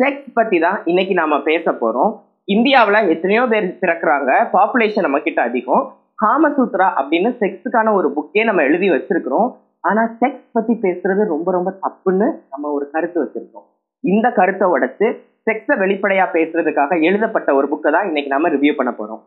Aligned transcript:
Sex 0.00 0.36
பத்தி 0.36 0.58
தான் 0.64 0.76
இன்னைக்கு 0.90 1.14
நாம 1.20 1.38
பேச 1.48 1.72
போறோம். 1.80 2.12
இந்தியாவில் 2.54 3.08
எத்தனையோ 3.14 3.42
பேர் 3.52 3.66
பிறக்கிறாங்க. 3.80 4.30
பாப்புலேஷன் 4.54 5.04
நம்ம 5.06 5.18
கிட்ட 5.24 5.40
அதிகம் 5.48 5.82
காமசூத்ரா 6.22 6.86
அப்படின்னு 7.00 7.30
செக்ஸுக்கான 7.40 7.92
ஒரு 7.98 8.08
புக்கே 8.16 8.42
நம்ம 8.48 8.62
எழுதி 8.68 8.88
வச்சிருக்கிறோம். 8.94 9.48
ஆனா 9.88 10.02
செக்ஸ் 10.20 10.46
பத்தி 10.56 10.74
பேசுறது 10.84 11.22
ரொம்ப 11.34 11.48
ரொம்ப 11.56 11.70
தப்புன்னு 11.84 12.28
நம்ம 12.52 12.70
ஒரு 12.76 12.86
கருத்து 12.94 13.18
வச்சிருக்கோம். 13.22 13.66
இந்த 14.04 14.26
கருத்தை 14.38 14.66
உடைச்சு 14.74 15.06
செக்ஸை 15.48 15.74
வெளிப்படையா 15.82 16.24
பேசுறதுக்காக 16.36 16.98
எழுதப்பட்ட 17.08 17.50
ஒரு 17.58 17.68
புக்கை 17.72 17.92
தான் 17.96 18.08
இன்னைக்கு 18.10 18.32
நாம 18.34 18.50
ரிவ்யூ 18.54 18.72
பண்ண 18.80 18.92
போறோம். 19.00 19.22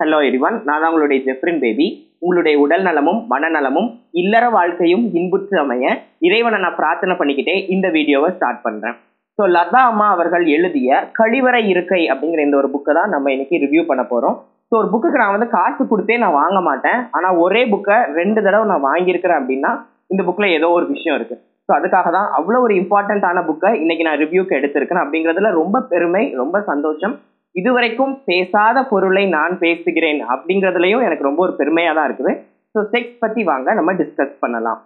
ஹலோ 0.00 0.18
எரிவான் 0.28 0.56
நான் 0.68 0.80
தான் 0.82 0.90
உங்களுடைய 0.92 1.20
ஜெஃப்ரின் 1.26 1.60
பேபி 1.64 1.86
உங்களுடைய 2.24 2.56
உடல் 2.64 2.86
நலமும் 2.88 3.20
மனநலமும் 3.32 3.88
இல்லற 4.22 4.44
வாழ்க்கையும் 4.58 5.04
இன்புற்று 5.18 5.56
அமைய 5.64 5.94
இறைவனை 6.28 6.60
நான் 6.64 6.78
பிரார்த்தனை 6.80 7.16
பண்ணிக்கிட்டே 7.20 7.56
இந்த 7.76 7.88
வீடியோவை 7.98 8.30
ஸ்டார்ட் 8.38 8.64
பண்றேன். 8.66 8.98
ஸோ 9.38 9.44
லதா 9.54 9.80
அம்மா 9.90 10.04
அவர்கள் 10.14 10.44
எழுதிய 10.56 10.98
கழிவறை 11.18 11.62
இருக்கை 11.72 11.98
அப்படிங்கிற 12.12 12.42
இந்த 12.46 12.56
ஒரு 12.60 12.68
புக்கை 12.74 12.92
தான் 12.98 13.12
நம்ம 13.14 13.32
இன்னைக்கு 13.34 13.56
ரிவ்யூ 13.64 13.82
பண்ண 13.90 14.02
போகிறோம் 14.12 14.36
ஸோ 14.68 14.74
ஒரு 14.78 14.88
புக்குக்கு 14.92 15.20
நான் 15.22 15.34
வந்து 15.34 15.48
காசு 15.56 15.82
கொடுத்தே 15.90 16.16
நான் 16.22 16.38
வாங்க 16.38 16.58
மாட்டேன். 16.68 17.00
ஆனால் 17.16 17.36
ஒரே 17.44 17.62
புக்கை 17.72 17.96
ரெண்டு 18.18 18.40
தடவை 18.46 18.64
நான் 18.70 18.86
வாங்கியிருக்கிறேன் 18.88 19.40
அப்படின்னா 19.40 19.70
இந்த 20.12 20.22
புக்கில் 20.28 20.54
ஏதோ 20.56 20.68
ஒரு 20.78 20.86
விஷயம் 20.94 21.16
இருக்குது 21.18 21.42
ஸோ 21.68 21.72
அதுக்காக 21.78 22.10
தான் 22.16 22.28
அவ்வளோ 22.38 22.58
ஒரு 22.66 22.74
இம்பார்ட்டண்ட்டான 22.80 23.38
புக்கை 23.50 23.70
இன்னைக்கு 23.82 24.06
நான் 24.08 24.20
ரிவ்யூக்கு 24.24 24.58
எடுத்திருக்கேன். 24.58 25.02
அப்படிங்கிறதுல 25.04 25.50
ரொம்ப 25.60 25.76
பெருமை 25.92 26.24
ரொம்ப 26.42 26.56
சந்தோஷம். 26.70 27.14
இதுவரைக்கும் 27.54 28.12
பேசாத 28.28 28.78
பொருளை 28.92 29.24
நான் 29.36 29.54
பேசுகிறேன் 29.64 30.20
அப்படிங்கிறதுலையும் 30.32 31.04
எனக்கு 31.06 31.28
ரொம்ப 31.28 31.40
ஒரு 31.46 31.54
பெருமையாக 31.60 31.96
தான் 31.98 32.08
இருக்குது. 32.08 32.32
ஸோ 32.74 32.80
செக்ஸ் 32.92 33.22
பற்றி 33.22 33.42
வாங்க 33.52 33.74
நம்ம 33.78 33.92
டிஸ்கஸ் 34.00 34.36
பண்ணலாம். 34.44 34.80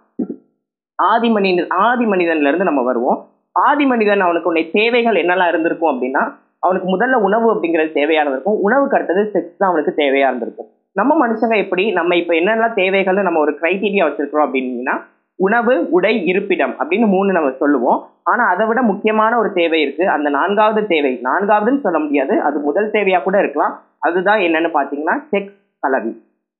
ஆதி 0.99 1.29
மனிதன் 1.37 1.69
ஆதி 1.87 2.05
மனிதன்லேருந்து 2.13 2.69
நம்ம 2.69 2.83
வருவோம். 2.89 3.19
ஆதி 3.55 3.85
மனிதன் 3.85 4.25
அவனுக்கு 4.25 4.49
உன்னை 4.51 4.63
தேவைகள் 4.71 5.21
என்னெல்லாம் 5.21 5.51
இருந்திருக்கும் 5.51 5.91
அப்படின்னா 5.93 6.23
அவனுக்கு 6.65 6.87
முதல்ல 6.95 7.15
உணவு 7.27 7.47
அப்படிங்கிறது 7.53 7.91
தேவையா 7.99 8.21
இருந்திருக்கும் 8.21 8.59
உணவுக்கு 8.65 8.97
அடுத்தது 8.97 9.21
செக்ஸ் 9.33 9.59
தான் 9.59 9.69
அவனுக்கு 9.71 9.93
தேவையா 10.01 10.27
இருந்திருக்கும். 10.29 10.69
நம்ம 10.99 11.11
மனுஷங்க 11.23 11.55
எப்படி 11.63 11.83
நம்ம 11.91 12.15
இப்போ 12.21 12.33
என்னெல்லாம் 12.39 12.77
தேவைகள்னு 12.81 13.27
நம்ம 13.27 13.39
ஒரு 13.39 13.53
கிரைட்டீரியா 13.59 14.05
வச்சிருக்கிறோம் 14.07 14.47
அப்படின்னா 14.47 14.95
உணவு 15.39 15.73
உடை 15.97 16.13
இருப்பிடம் 16.31 16.73
அப்படின்னு 16.79 17.07
மூணு 17.07 17.29
நம்ம 17.31 17.51
சொல்லுவோம். 17.61 17.99
ஆனா 18.23 18.43
அதை 18.53 18.65
விட 18.67 18.79
முக்கியமான 18.81 19.37
ஒரு 19.37 19.49
தேவை 19.53 19.79
இருக்கு. 19.81 20.03
அந்த 20.15 20.27
நான்காவது 20.29 20.81
தேவை 20.87 21.13
நான்காவதுன்னு 21.29 21.85
சொல்ல 21.85 21.99
முடியாது. 21.99 22.33
அது 22.41 22.59
முதல் 22.59 22.91
தேவையா 22.91 23.19
கூட 23.23 23.37
இருக்கலாம். 23.39 23.73
அதுதான் 23.99 24.41
என்னன்னு 24.47 24.71
பாத்தீங்கன்னா 24.77 25.15
செக்ஸ் 25.31 25.57
கலவி. 25.83 26.13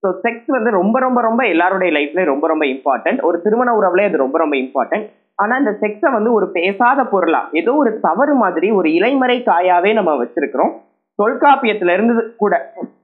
ஸோ 0.04 0.10
செக்ஸ் 0.24 0.50
வந்து 0.58 0.70
ரொம்ப 0.80 1.00
ரொம்ப 1.00 1.20
ரொம்ப 1.22 1.42
எல்லாருடைய 1.54 1.92
லைஃப்லேயும் 1.98 2.32
ரொம்ப 2.34 2.46
ரொம்ப 2.48 2.66
இம்பார்ட்டன்ட் 2.66 3.20
ஒரு 3.22 3.38
திருமண 3.42 3.70
உறவுலேயே 3.80 4.10
அது 4.10 4.24
ரொம்ப 4.26 4.38
ரொம்ப 4.38 4.56
இம்பார்ட்டன்ட் 4.56 5.08
ஆனா 5.42 5.54
இந்த 5.62 5.74
செக்ஸை 5.82 6.10
வந்து 6.16 6.32
ஒரு 6.38 6.48
பேசாத 6.58 7.02
பொருளா? 7.14 7.42
ஏதோ 7.60 7.72
ஒரு 7.82 7.92
தவறு 8.08 8.34
மாதிரி 8.44 8.68
ஒரு 8.80 8.90
இலைமறை 8.98 9.38
காயாவே 9.50 9.92
நம்ம 10.00 10.12
வச்சிருக்கிறோம். 10.22 10.74
தொல்காப்பியத்துல 11.20 11.94
இருந்து 11.96 12.14
கூட 12.44 12.54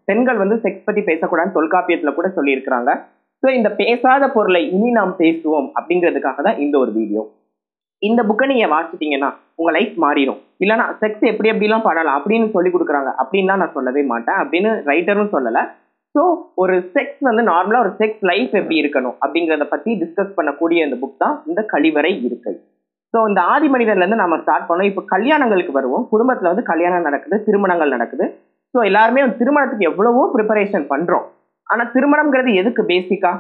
பெண்கள் 0.09 0.41
வந்து 0.43 0.55
செக்ஸ் 0.65 0.85
பத்தி 0.88 1.02
பேசக்கூடாதுன்னு 1.09 1.58
தொல்காப்பியத்துல 1.58 2.11
கூட 2.17 2.27
சொல்லியிருக்கிறாங்க. 2.38 2.91
ஸோ 3.43 3.47
இந்த 3.58 3.69
பேசாத 3.81 4.23
பொருளை 4.35 4.61
இனி 4.75 4.89
நாம் 4.99 5.13
பேசுவோம் 5.23 5.67
அப்படிங்கிறதுக்காக 5.77 6.41
தான் 6.47 6.61
இந்த 6.65 6.75
ஒரு 6.83 6.91
வீடியோ 6.99 7.23
இந்த 8.02 8.21
புக்கை 8.30 8.45
நீங்க 8.49 8.65
வாசிட்டீங்கன்னா 8.73 9.30
உங்க 9.59 9.71
லைஃப் 9.77 9.95
மாறிடும் 10.03 10.39
இல்லைனா 10.63 10.85
செக்ஸ் 11.02 11.23
எப்படி 11.31 11.52
எப்படிலாம் 11.52 11.85
பண்ணலாம் 11.88 12.17
அப்படின்னு 12.19 12.47
சொல்லி 12.55 12.69
கொடுக்குறாங்க. 12.73 13.11
அப்படின்லாம் 13.21 13.61
நான் 13.61 13.75
சொல்லவே 13.77 14.02
மாட்டேன் 14.11 14.39
அப்படின்னு 14.41 14.71
ரைட்டரும் 14.91 15.33
சொல்லலை. 15.35 15.63
ஸோ 16.16 16.22
ஒரு 16.61 16.75
செக்ஸ் 16.94 17.22
வந்து 17.30 17.44
நார்மலாக 17.52 17.83
ஒரு 17.86 17.91
செக்ஸ் 18.00 18.23
லைஃப் 18.30 18.53
எப்படி 18.59 18.77
இருக்கணும் 18.81 19.16
அப்படிங்கிறத 19.23 19.66
பற்றி 19.73 19.91
டிஸ்கஸ் 20.02 20.36
பண்ணக்கூடிய 20.38 20.86
இந்த 20.88 20.97
புக் 21.02 21.22
தான் 21.23 21.36
இந்த 21.49 21.61
கழிவறை 21.73 22.11
இருக்கை. 22.27 22.53
ஸோ 23.14 23.17
இந்த 23.30 23.41
ஆதி 23.53 23.67
மனிதர்லேருந்து 23.73 24.22
நம்ம 24.22 24.38
ஸ்டார்ட் 24.44 24.67
பண்ணோம். 24.69 24.89
இப்போ 24.91 25.03
கல்யாணங்களுக்கு 25.14 25.73
வருவோம். 25.80 26.05
குடும்பத்தில் 26.14 26.52
வந்து 26.52 26.66
கல்யாணம் 26.72 27.08
நடக்குது 27.09 27.38
திருமணங்கள் 27.47 27.95
நடக்குது. 27.95 28.25
ஸோ 28.73 28.80
எல்லாருமே 28.89 29.22
திருமணத்துக்கு 29.41 29.89
எவ்வளவோ 29.91 30.23
ப்ரிப்பரேஷன் 30.33 30.87
பண்ணுறோம் 30.93 31.26
ஆனால் 31.67 31.92
திருமணம்ங்கிறது 31.95 32.52
எதுக்கு 32.61 32.83
பேசிக்கா 32.92 33.32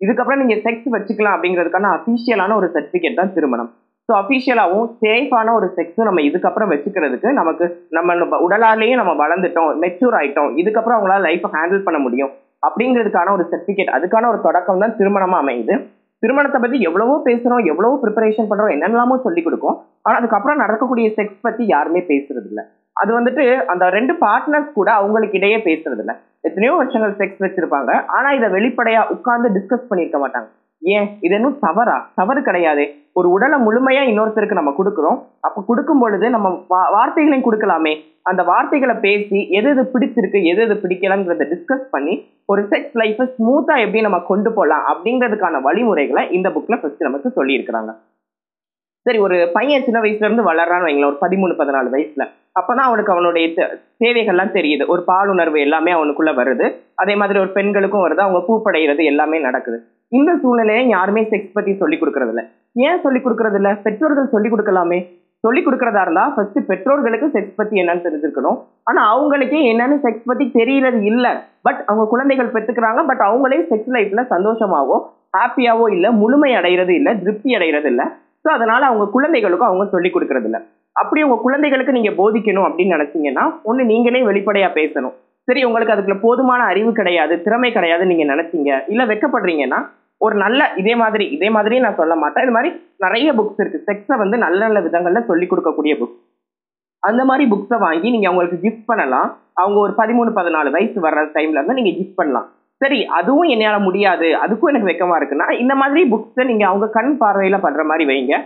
இதுக்கப்புறம் 0.00 0.40
நீங்கள் 0.42 0.62
செக்ஸ் 0.66 0.88
வச்சுக்கலாம் 0.94 1.34
அப்படிங்கிறதுக்கான 1.36 1.90
அஃபீஷியலான 1.98 2.56
ஒரு 2.60 2.68
சர்டிஃபிகேட் 2.74 3.20
தான் 3.20 3.34
திருமணம். 3.36 3.70
ஸோ 4.08 4.12
அஃபீஷியலாகவும் 4.20 4.88
சேஃபான 5.02 5.52
ஒரு 5.58 5.66
செக்ஸும் 5.76 6.08
நம்ம 6.08 6.22
இதுக்கப்புறம் 6.28 6.70
வச்சுக்கிறதுக்கு 6.72 7.28
நமக்கு 7.40 7.64
நம்ம 7.96 8.38
உடலாலேயே 8.46 8.94
நம்ம 9.00 9.12
வளர்ந்துட்டோம் 9.22 9.68
மெச்சூர் 9.82 10.16
ஆயிட்டோம் 10.20 10.50
இதுக்கப்புறம் 10.60 10.96
அவங்களால 10.98 11.24
லைஃப்பை 11.26 11.50
ஹேண்டில் 11.56 11.86
பண்ண 11.86 11.98
முடியும் 12.06 12.32
அப்படிங்கிறதுக்கான 12.66 13.32
ஒரு 13.36 13.44
சர்டிஃபிகேட் 13.52 13.94
அதுக்கான 13.96 14.28
ஒரு 14.32 14.40
தொடக்கம் 14.46 14.82
தான் 14.82 14.96
திருமணமாக 14.98 15.42
அமையுது. 15.42 15.76
திருமணத்தை 16.22 16.58
பற்றி 16.64 16.78
எவ்வளவோ 16.88 17.14
பேசுகிறோம் 17.28 17.64
எவ்வளவோ 17.70 17.94
ப்ரிப்பரேஷன் 18.02 18.48
பண்ணுறோம் 18.50 18.74
என்னெல்லாமோ 18.74 19.14
சொல்லி 19.24 19.42
கொடுக்கும். 19.46 19.76
ஆனால் 20.04 20.18
அதுக்கப்புறம் 20.20 20.60
நடக்கக்கூடிய 20.64 21.06
செக்ஸ் 21.16 21.44
பற்றி 21.46 21.62
யாருமே 21.74 22.00
பேசுறது 22.10 22.48
இல்லை 22.50 22.64
அது 23.02 23.10
வந்துட்டு 23.18 23.44
அந்த 23.72 23.84
ரெண்டு 23.96 24.14
பார்ட்னர்ஸ் 24.24 24.70
கூட 24.78 24.88
அவங்களுக்கு 25.00 25.38
இடையே 25.40 25.58
பேசுறது 25.68 26.02
இல்லை 26.04 26.14
எத்தனையோ 26.48 26.74
வருஷங்கள் 26.80 27.18
செக்ஸ் 27.20 27.42
வச்சிருப்பாங்க. 27.44 27.90
ஆனால் 28.16 28.36
இதை 28.38 28.50
வெளிப்படையாக 28.56 29.12
உட்காந்து 29.16 29.50
டிஸ்கஸ் 29.56 29.88
பண்ணியிருக்க 29.90 30.20
மாட்டாங்க. 30.24 30.48
ஏன்? 30.82 31.18
இது 31.20 31.34
இன்னும் 31.34 31.58
தவறா? 31.60 32.10
தவறு 32.14 32.42
கிடையாது. 32.42 32.94
ஒரு 33.12 33.30
உடலை 33.30 33.58
முழுமையா 33.58 34.02
இன்னொருத்தருக்கு 34.10 34.52
நம்ம 34.52 34.74
கொடுக்குறோம். 34.78 35.22
அப்போ 35.40 35.64
கொடுக்கும் 35.66 35.98
பொழுது 35.98 36.30
நம்ம 36.30 36.64
வார்த்தைகளையும் 36.68 37.52
கொடுக்கலாமே. 37.52 38.00
அந்த 38.22 38.42
வார்த்தைகளை 38.42 38.94
பேசி 38.94 39.50
எது 39.50 39.68
எது 39.68 39.82
பிடிச்சிருக்கு 39.82 40.44
எது 40.44 40.62
எது 40.62 40.74
பிடிக்கலங்கிறத 40.74 41.44
டிஸ்கஸ் 41.52 41.88
பண்ணி 41.90 42.28
ஒரு 42.46 42.62
செக்ஸ் 42.62 42.94
லைஃப்பை 42.94 43.30
ஸ்மூத்தா 43.38 43.78
எப்படி 43.78 44.00
நம்ம 44.00 44.18
கொண்டு 44.18 44.52
போகலாம் 44.52 44.84
அப்படிங்கிறதுக்கான 44.88 45.60
வழிமுறைகளை 45.60 46.30
இந்த 46.30 46.48
புக்ல 46.48 46.80
ஃபர்ஸ்ட் 46.80 47.02
நமக்கு 47.02 47.32
சொல்லியிருக்கிறாங்க. 47.36 47.94
சரி 49.00 49.18
ஒரு 49.18 49.50
பையன் 49.52 49.82
சின்ன 49.82 50.00
வயசுல 50.00 50.24
இருந்து 50.24 50.52
வளர்றான்னு 50.52 50.86
வைங்களேன். 50.86 51.06
ஒரு 51.06 51.18
பதிமூணு 51.20 51.50
பதினாலு 51.58 51.90
வயசுல. 51.92 52.28
அப்பதான் 52.60 52.86
அவனுக்கு 52.88 53.12
அவனுடைய 53.12 53.48
தேவைகள்லாம் 54.04 54.54
தெரியுது. 54.58 54.86
ஒரு 54.86 55.02
பாலுணர்வு 55.06 55.58
எல்லாமே 55.58 55.92
அவனுக்குள்ள 55.92 56.32
வருது. 56.34 56.74
அதே 56.94 57.14
மாதிரி 57.14 57.38
ஒரு 57.38 57.48
பெண்களுக்கும் 57.48 58.08
வருது. 58.08 58.20
அவங்க 58.20 58.40
பூப்படைகிறது 58.48 59.04
எல்லாமே 59.04 59.40
நடக்குது. 59.40 59.82
இந்த 60.18 60.30
சூழ்நிலையை 60.42 60.84
யாருமே 60.94 61.22
செக்ஸ் 61.32 61.56
பற்றி 61.56 61.72
சொல்லிக் 61.82 62.00
கொடுக்கறதில்ல. 62.00 62.42
ஏன் 62.86 63.02
சொல்லிக் 63.04 63.24
கொடுக்கறது 63.24 63.58
இல்ல 63.60 63.70
பெற்றோர்கள் 63.84 64.32
சொல்லிக் 64.34 64.54
கொடுக்கலாமே. 64.54 64.98
சொல்லி 65.44 65.60
கொடுக்கறதா 65.62 66.02
இருந்தா 66.06 66.24
ஃபர்ஸ்ட் 66.34 66.58
பெற்றோர்களுக்கு 66.68 67.26
செக்ஸ் 67.36 67.56
பத்தி 67.60 67.80
என்னன்னு 67.82 68.04
தெரிஞ்சிருக்கணும். 68.04 68.58
ஆனா 68.88 69.00
அவங்களுக்கே 69.12 69.60
என்னன்னு 69.70 69.96
செக்ஸ் 70.04 70.28
பத்தி 70.30 70.44
தெரியறது 70.58 71.00
இல்ல. 71.12 71.26
பட் 71.66 71.80
அவங்க 71.88 72.04
குழந்தைகள் 72.12 72.52
பெற்றுக்கிறாங்க. 72.56 73.00
பட் 73.10 73.22
அவங்களே 73.28 73.58
செக்ஸ் 73.70 73.90
லைஃப்ல 73.96 74.22
சந்தோஷமாவோ 74.34 74.98
ஹாப்பியாவோ 75.36 75.86
இல்ல 75.96 76.06
முழுமை 76.20 76.50
அடைகிறது 76.58 76.94
இல்ல 77.00 77.10
திருப்தி 77.22 77.50
அடைகிறது 77.58 77.88
இல்ல. 77.92 78.04
ஸோ 78.44 78.48
அதனால 78.56 78.82
அவங்க 78.90 79.04
குழந்தைகளுக்கும் 79.16 79.70
அவங்க 79.70 79.84
சொல்லி 79.94 80.10
கொடுக்கறது 80.14 80.48
இல்ல 80.50 80.60
அப்படி 80.96 81.20
உங்க 81.26 81.36
குழந்தைகளுக்கு 81.42 81.96
நீங்க 81.96 82.10
போதிக்கணும் 82.20 82.66
அப்படின்னு 82.68 82.96
நினைச்சீங்கன்னா 82.96 83.44
ஒண்ணு 83.70 83.82
நீங்களே 83.92 84.22
வெளிப்படையா 84.30 84.68
பேசணும். 84.78 85.14
சரி 85.48 85.60
உங்களுக்கு 85.68 85.94
அதுக்குள்ள 85.94 86.16
போதுமான 86.20 86.60
அறிவு 86.72 86.90
கிடையாது 86.98 87.34
திறமை 87.46 87.70
கிடையாது 87.76 88.04
நீங்க 88.10 88.24
நினைச்சீங்க 88.32 88.70
இல்ல 88.92 89.02
வெக்கப்படுறீங்கன்னா 89.10 89.78
ஒரு 90.24 90.34
நல்ல 90.42 90.60
இதே 90.80 90.94
மாதிரி 91.02 91.24
இதே 91.36 91.48
மாதிரி 91.56 91.76
நான் 91.84 91.98
சொல்ல 92.00 92.14
மாட்டேன். 92.22 92.44
இது 92.46 92.54
மாதிரி 92.56 92.70
நிறைய 93.04 93.28
புக்ஸ் 93.38 93.60
இருக்கு. 93.62 93.78
செக்ஸை 93.88 94.16
வந்து 94.22 94.36
நல்ல 94.44 94.60
நல்ல 94.66 94.80
விதங்களில் 94.86 95.28
சொல்லி 95.30 95.46
கொடுக்கக்கூடிய 95.50 95.94
புக்ஸ் 96.00 96.20
அந்த 97.02 97.22
மாதிரி 97.28 97.44
புக்ஸை 97.52 97.78
வாங்கி 97.84 98.08
நீங்கள் 98.14 98.30
அவங்களுக்கு 98.30 98.58
கிஃப்ட் 98.64 98.88
பண்ணலாம். 98.90 99.28
அவங்க 99.60 99.78
ஒரு 99.84 99.92
பதிமூணு 100.00 100.30
பதினாலு 100.36 100.68
வயசு 100.74 100.98
வர்ற 101.06 101.22
டைம்ல 101.36 101.58
இருந்து 101.58 101.78
நீங்கள் 101.78 101.96
கிஃப்ட் 101.96 102.18
பண்ணலாம். 102.20 102.46
சரி 102.82 102.98
அதுவும் 103.18 103.50
என்னால் 103.54 103.86
முடியாது. 103.86 104.28
அதுக்கும் 104.44 104.70
எனக்கு 104.72 104.90
வெக்கமாக 104.90 105.18
இருக்குன்னா 105.20 105.48
இந்த 105.62 105.74
மாதிரி 105.80 106.02
புக்ஸை 106.12 106.44
நீங்கள் 106.50 106.70
அவங்க 106.70 106.86
கண் 106.98 107.12
பார்வையில் 107.22 107.64
படுற 107.64 107.82
மாதிரி 107.90 108.04
வைங்க. 108.10 108.36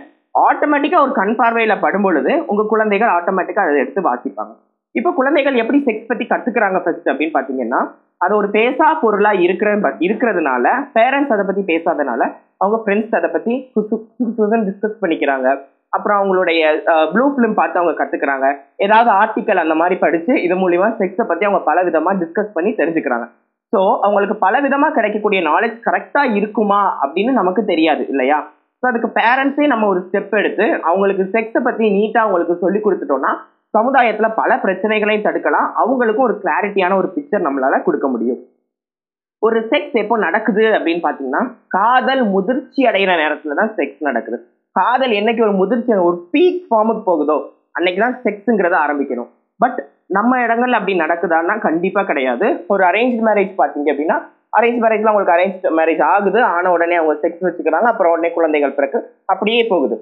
ஆட்டோமேட்டிக்காக 0.45 1.05
ஒரு 1.05 1.13
கண் 1.19 1.35
பார்வையில் 1.41 1.81
படும் 1.83 2.05
பொழுது 2.07 2.31
உங்கள் 2.51 2.71
குழந்தைகள் 2.73 3.13
ஆட்டோமேட்டிக்காக 3.17 3.69
அதை 3.69 3.79
எடுத்து 3.83 4.01
வாசிப்பாங்க. 4.09 4.53
இப்போ 4.95 5.09
குழந்தைகள் 5.11 5.59
எப்படி 5.61 5.79
செக்ஸ் 5.87 6.09
பத்தி 6.09 6.25
கத்துக்கிறாங்க 6.25 6.77
ஃபர்ஸ்ட் 6.83 7.09
அப்படின்னு 7.11 7.37
பாத்தீங்கன்னா 7.37 7.79
அது 8.21 8.33
ஒரு 8.37 8.47
பேசா 8.57 8.85
பொருளா 9.01 9.31
இருக்கிற 9.45 9.71
இருக்கிறதுனால 10.07 10.67
பேரண்ட்ஸ் 10.95 11.33
அதை 11.35 11.43
பத்தி 11.45 11.63
பேசாதனால 11.71 12.21
அவங்க 12.61 12.77
ஃப்ரெண்ட்ஸ் 12.83 13.17
அதை 13.17 13.29
பத்தி 13.29 13.55
டிஸ்கஸ் 14.67 15.01
பண்ணிக்கிறாங்க. 15.01 15.47
அப்புறம் 15.95 16.17
அவங்களுடைய 16.19 16.61
ப்ளூ 17.11 17.25
ஃபிலிம் 17.33 17.57
பார்த்து 17.59 17.79
அவங்க 17.79 17.93
கத்துக்கிறாங்க. 17.99 18.45
ஏதாவது 18.85 19.09
ஆர்டிக்கல் 19.21 19.63
அந்த 19.63 19.75
மாதிரி 19.81 19.95
படிச்சு 20.03 20.33
இது 20.45 20.55
மூலியமா 20.63 20.87
செக்ஸை 21.01 21.25
பத்தி 21.29 21.45
அவங்க 21.47 21.61
பல 21.69 21.83
விதமா 21.89 22.13
டிஸ்கஸ் 22.21 22.55
பண்ணி 22.57 22.71
தெரிஞ்சுக்கிறாங்க. 22.79 23.27
ஸோ 23.73 23.79
அவங்களுக்கு 24.05 24.35
பல 24.45 24.55
விதமா 24.65 24.87
கிடைக்கக்கூடிய 24.97 25.39
நாலேஜ் 25.51 25.77
கரெக்டா 25.87 26.21
இருக்குமா 26.39 26.81
அப்படின்னு 27.03 27.31
நமக்கு 27.39 27.63
தெரியாது 27.71 28.03
இல்லையா? 28.13 28.39
ஸோ 28.83 28.85
அதுக்கு 28.91 29.09
பேரண்ட்ஸே 29.19 29.67
நம்ம 29.73 29.87
ஒரு 29.93 30.01
ஸ்டெப் 30.07 30.33
எடுத்து 30.41 30.65
அவங்களுக்கு 30.89 31.23
செக்ஸை 31.35 31.61
பத்தி 31.67 31.85
நீட்டா 31.97 32.19
அவங்களுக்கு 32.25 32.57
சொல்லி 32.63 32.81
கொடுத்துட்டோம்னா 32.83 33.31
சமுதாயத்துல 33.73 34.27
பல 34.35 34.51
பிரச்சனைகளையும் 34.63 35.25
தடுக்கலாம். 35.25 35.67
அவங்களுக்கும் 35.81 36.27
ஒரு 36.27 36.35
கிளாரிட்டியான 36.43 36.95
ஒரு 36.95 37.09
பிக்சர் 37.15 37.45
நம்மளால 37.47 37.83
கொடுக்க 37.83 38.07
முடியும். 38.07 38.39
ஒரு 39.39 39.59
செக்ஸ் 39.71 39.97
எப்போ 40.01 40.17
நடக்குது 40.17 40.63
அப்படின்னு 40.65 41.01
பாத்தீங்கன்னா 41.07 41.41
காதல் 41.67 42.23
முதிர்ச்சி 42.25 42.81
அடைகிற 42.83 43.11
நேரத்துல 43.23 43.53
தான் 43.53 43.73
செக்ஸ் 43.75 43.99
நடக்குது. 43.99 44.37
காதல் 44.71 45.11
என்னைக்கு 45.11 45.41
ஒரு 45.41 45.51
முதிர்ச்சி 45.51 45.93
ஒரு 45.93 46.17
பீக் 46.33 46.63
ஃபார்முக்கு 46.69 47.03
போகுதோ 47.03 47.37
அன்னைக்கு 47.71 48.01
தான் 48.01 48.17
செக்ஸுங்கிறத 48.23 48.75
ஆரம்பிக்கணும். 48.85 49.29
பட் 49.59 49.79
நம்ம 50.07 50.37
இடங்கள்ல 50.45 50.79
அப்படி 50.79 50.99
நடக்குதான்னா 50.99 51.59
கண்டிப்பா 51.59 52.03
கிடையாது. 52.03 52.65
ஒரு 52.67 52.83
அரேஞ்ச் 52.83 53.19
மேரேஜ் 53.27 53.53
பாத்தீங்க 53.61 53.89
அப்படின்னா 53.93 54.17
அரேஞ்ச் 54.57 54.81
மேரேஜ்லாம் 54.83 55.13
அவங்களுக்கு 55.13 55.37
அரேஞ்ச் 55.37 55.77
மேரேஜ் 55.79 56.03
ஆகுது. 56.03 56.43
ஆன 56.43 56.71
உடனே 56.71 56.95
அவங்க 56.95 57.27
செக்ஸ் 57.27 57.45
வச்சுக்கிறாங்க. 57.47 57.87
அப்புறம் 57.93 58.11
உடனே 58.11 58.29
குழந்தைகள் 58.33 58.77
பிறகு 58.79 58.99
அப்படியே 59.25 59.67
போகுது. 59.67 59.97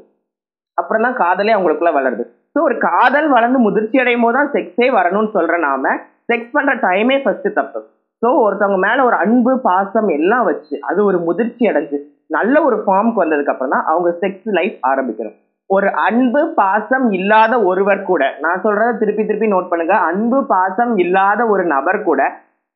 அப்புறம் 0.74 1.02
தான் 1.02 1.20
காதலே 1.24 1.54
அவங்களுக்குள்ள 1.54 1.94
வளருது. 2.00 2.26
ஸோ 2.56 2.62
ஒரு 2.68 2.76
காதல் 2.88 3.28
வளர்ந்து 3.36 3.60
முதிர்ச்சி 3.66 3.98
அடையும் 4.02 4.26
போது 4.26 4.38
தான் 4.38 4.52
செக்ஸே 4.56 4.88
வரணும்னு 4.98 5.32
சொல்கிற 5.38 5.56
நாம. 5.68 5.94
செக்ஸ் 6.30 6.54
பண்ணுற 6.56 6.74
டைமே 6.86 7.16
ஃபஸ்ட்டு 7.24 7.56
தப்பு. 7.58 7.80
ஸோ 8.22 8.28
ஒருத்தவங்க 8.44 8.80
மேலே 8.86 9.02
ஒரு 9.08 9.18
அன்பு 9.24 9.54
பாசம் 9.66 10.10
எல்லாம் 10.20 10.46
வச்சு 10.50 10.76
அது 10.90 11.00
ஒரு 11.10 11.18
முதிர்ச்சி 11.28 11.64
அடைஞ்சு 11.72 11.98
நல்ல 12.36 12.56
ஒரு 12.68 12.78
ஃபார்முக்கு 12.84 13.24
வந்ததுக்கு 13.24 13.54
அப்புறம் 13.54 13.74
தான் 13.76 13.88
அவங்க 13.92 14.10
செக்ஸ் 14.22 14.48
லைஃப் 14.60 14.78
ஆரம்பிக்கணும். 14.92 15.36
ஒரு 15.70 15.90
அன்பு 16.08 16.42
பாசம் 16.62 17.06
இல்லாத 17.18 17.54
ஒருவர் 17.70 18.02
கூட 18.10 18.24
நான் 18.46 18.64
சொல்றத 18.66 18.98
திருப்பி 19.02 19.24
திருப்பி 19.26 19.48
நோட் 19.54 19.70
பண்ணுங்க. 19.72 19.96
அன்பு 20.10 20.40
பாசம் 20.54 20.94
இல்லாத 21.04 21.42
ஒரு 21.54 21.64
நபர் 21.76 22.00
கூட 22.10 22.22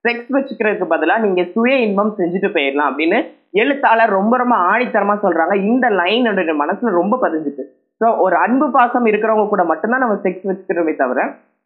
செக்ஸ் 0.05 0.31
வச்சுக்கிறதுக்கு 0.35 0.93
பதிலாக 0.93 1.23
நீங்க 1.25 1.41
சுய 1.53 1.73
இன்பம் 1.87 2.15
செஞ்சுட்டு 2.19 2.49
போயிடலாம் 2.55 2.89
அப்படின்னு 2.91 3.17
எழுத்தாளர் 3.61 4.17
ரொம்ப 4.19 4.33
ரொம்ப 4.37 4.55
ஆணித்தரமா 4.71 5.15
சொல்றாங்க. 5.25 5.55
இந்த 5.71 5.85
லைன் 6.01 6.25
என்னுடைய 6.31 6.55
மனசுல 6.63 6.91
ரொம்ப 7.01 7.17
பதிஞ்சுட்டு. 7.25 7.63
ஸோ 8.01 8.07
ஒரு 8.25 8.35
அன்பு 8.45 8.67
பாசம் 8.75 9.07
இருக்கிறவங்க 9.11 9.47
கூட 9.53 9.63
மட்டும்தான் 9.71 10.03
நம்ம 10.03 10.17
செக்ஸ் 10.25 10.45
வச்சுக்கிறோமே 10.49 10.93
தவிர 11.01 11.21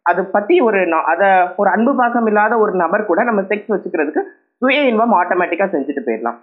அதை 0.06 0.22
பற்றி 0.32 0.54
ஒரு 0.68 0.78
அதை 1.12 1.28
ஒரு 1.60 1.68
அன்பு 1.74 1.92
பாசம் 2.00 2.26
இல்லாத 2.30 2.54
ஒரு 2.64 2.72
நபர் 2.82 3.10
கூட 3.10 3.20
நம்ம 3.28 3.42
செக்ஸ் 3.50 3.72
வச்சுக்கிறதுக்கு 3.74 4.22
சுய 4.62 4.80
இன்பம் 4.90 5.14
ஆட்டோமேட்டிக்காக 5.20 5.70
செஞ்சுட்டு 5.74 6.02
போயிடலாம். 6.06 6.38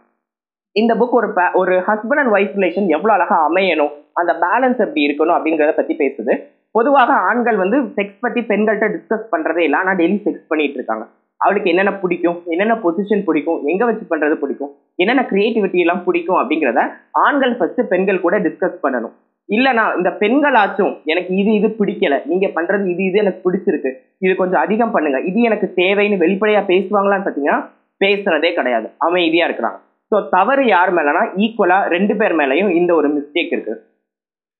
இந்த 0.75 0.91
புக் 0.99 1.15
ஒரு 1.19 1.27
ஒரு 1.61 1.73
ஹஸ்பண்ட் 1.87 2.21
அண்ட் 2.21 2.33
ஒய்ஃப் 2.35 2.55
ரிலேஷன் 2.57 2.87
எவ்வளோ 2.95 3.11
அழகாக 3.15 3.47
அமையணும் 3.49 3.93
அந்த 4.19 4.31
பேலன்ஸ் 4.43 4.81
எப்படி 4.85 5.01
இருக்கணும் 5.07 5.37
அப்படிங்கிறத 5.37 5.73
பற்றி 5.79 5.93
பேசுது. 6.03 6.33
பொதுவாக 6.77 7.11
ஆண்கள் 7.29 7.57
வந்து 7.63 7.77
செக்ஸ் 7.97 8.21
பற்றி 8.25 8.41
பெண்கள்கிட்ட 8.51 8.87
டிஸ்கஸ் 8.95 9.31
பண்ணுறதே 9.33 9.63
இல்லை 9.67 9.77
ஆனால் 9.81 9.97
டெய்லி 10.01 10.17
செக்ஸ் 10.27 10.49
பண்ணிட்டு 10.51 10.77
இருக்காங்க. 10.79 11.05
அவளுக்கு 11.41 11.71
என்னென்ன 11.71 11.93
பிடிக்கும் 12.03 12.37
என்னென்ன 12.53 12.75
பொசிஷன் 12.85 13.25
பிடிக்கும் 13.27 13.59
எங்கே 13.71 13.85
வச்சு 13.89 14.05
பண்ணுறது 14.11 14.35
பிடிக்கும் 14.43 14.71
என்னென்ன 15.01 15.23
கிரியேட்டிவிட்டி 15.31 15.79
எல்லாம் 15.85 16.03
பிடிக்கும் 16.07 16.39
அப்படிங்கிறத 16.41 16.81
ஆண்கள் 17.25 17.55
ஃபஸ்ட்டு 17.59 17.89
பெண்கள் 17.91 18.25
கூட 18.25 18.37
டிஸ்கஸ் 18.47 18.81
பண்ணணும். 18.85 19.15
இல்லைனா 19.55 19.85
இந்த 19.99 20.09
பெண்களாச்சும் 20.21 20.93
எனக்கு 21.11 21.31
இது 21.41 21.51
இது 21.59 21.69
பிடிக்கல 21.79 22.17
நீங்க 22.31 22.47
பண்றது 22.57 22.85
இது 22.93 23.03
இது 23.09 23.17
எனக்கு 23.23 23.43
பிடிச்சிருக்கு 23.45 23.91
இது 24.25 24.33
கொஞ்சம் 24.41 24.61
அதிகம் 24.65 24.93
பண்ணுங்க 24.95 25.19
இது 25.29 25.39
எனக்கு 25.49 25.67
தேவைன்னு 25.79 26.23
வெளிப்படையா 26.23 26.61
பேசுவாங்களான்னு 26.71 27.27
பாத்தீங்கன்னா 27.27 27.59
பேசுறதே 28.01 28.51
கிடையாது 28.59 28.87
அமைதியா 29.07 29.47
இருக்கிறாங்க 29.47 29.79
ஸோ 30.11 30.17
தவறு 30.35 30.63
யார் 30.67 30.91
மேலனா 30.97 31.21
ஈக்குவலா 31.43 31.77
ரெண்டு 31.93 32.13
பேர் 32.19 32.33
மேலையும் 32.39 32.71
இந்த 32.79 32.91
ஒரு 32.99 33.07
மிஸ்டேக் 33.17 33.53
இருக்கு. 33.55 33.75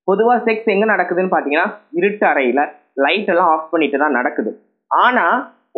பொதுவா 0.07 0.35
செக்ஸ் 0.45 0.69
எங்க 0.73 0.85
நடக்குதுன்னு 0.91 1.33
பாத்தீங்கன்னா 1.33 1.65
இருட்டு 1.99 2.25
அறையில 2.29 2.61
லைட் 3.05 3.31
எல்லாம் 3.33 3.49
ஆஃப் 3.53 3.71
பண்ணிட்டு 3.73 3.97
தான் 4.03 4.17
நடக்குது. 4.19 4.51
ஆனா 4.91 5.25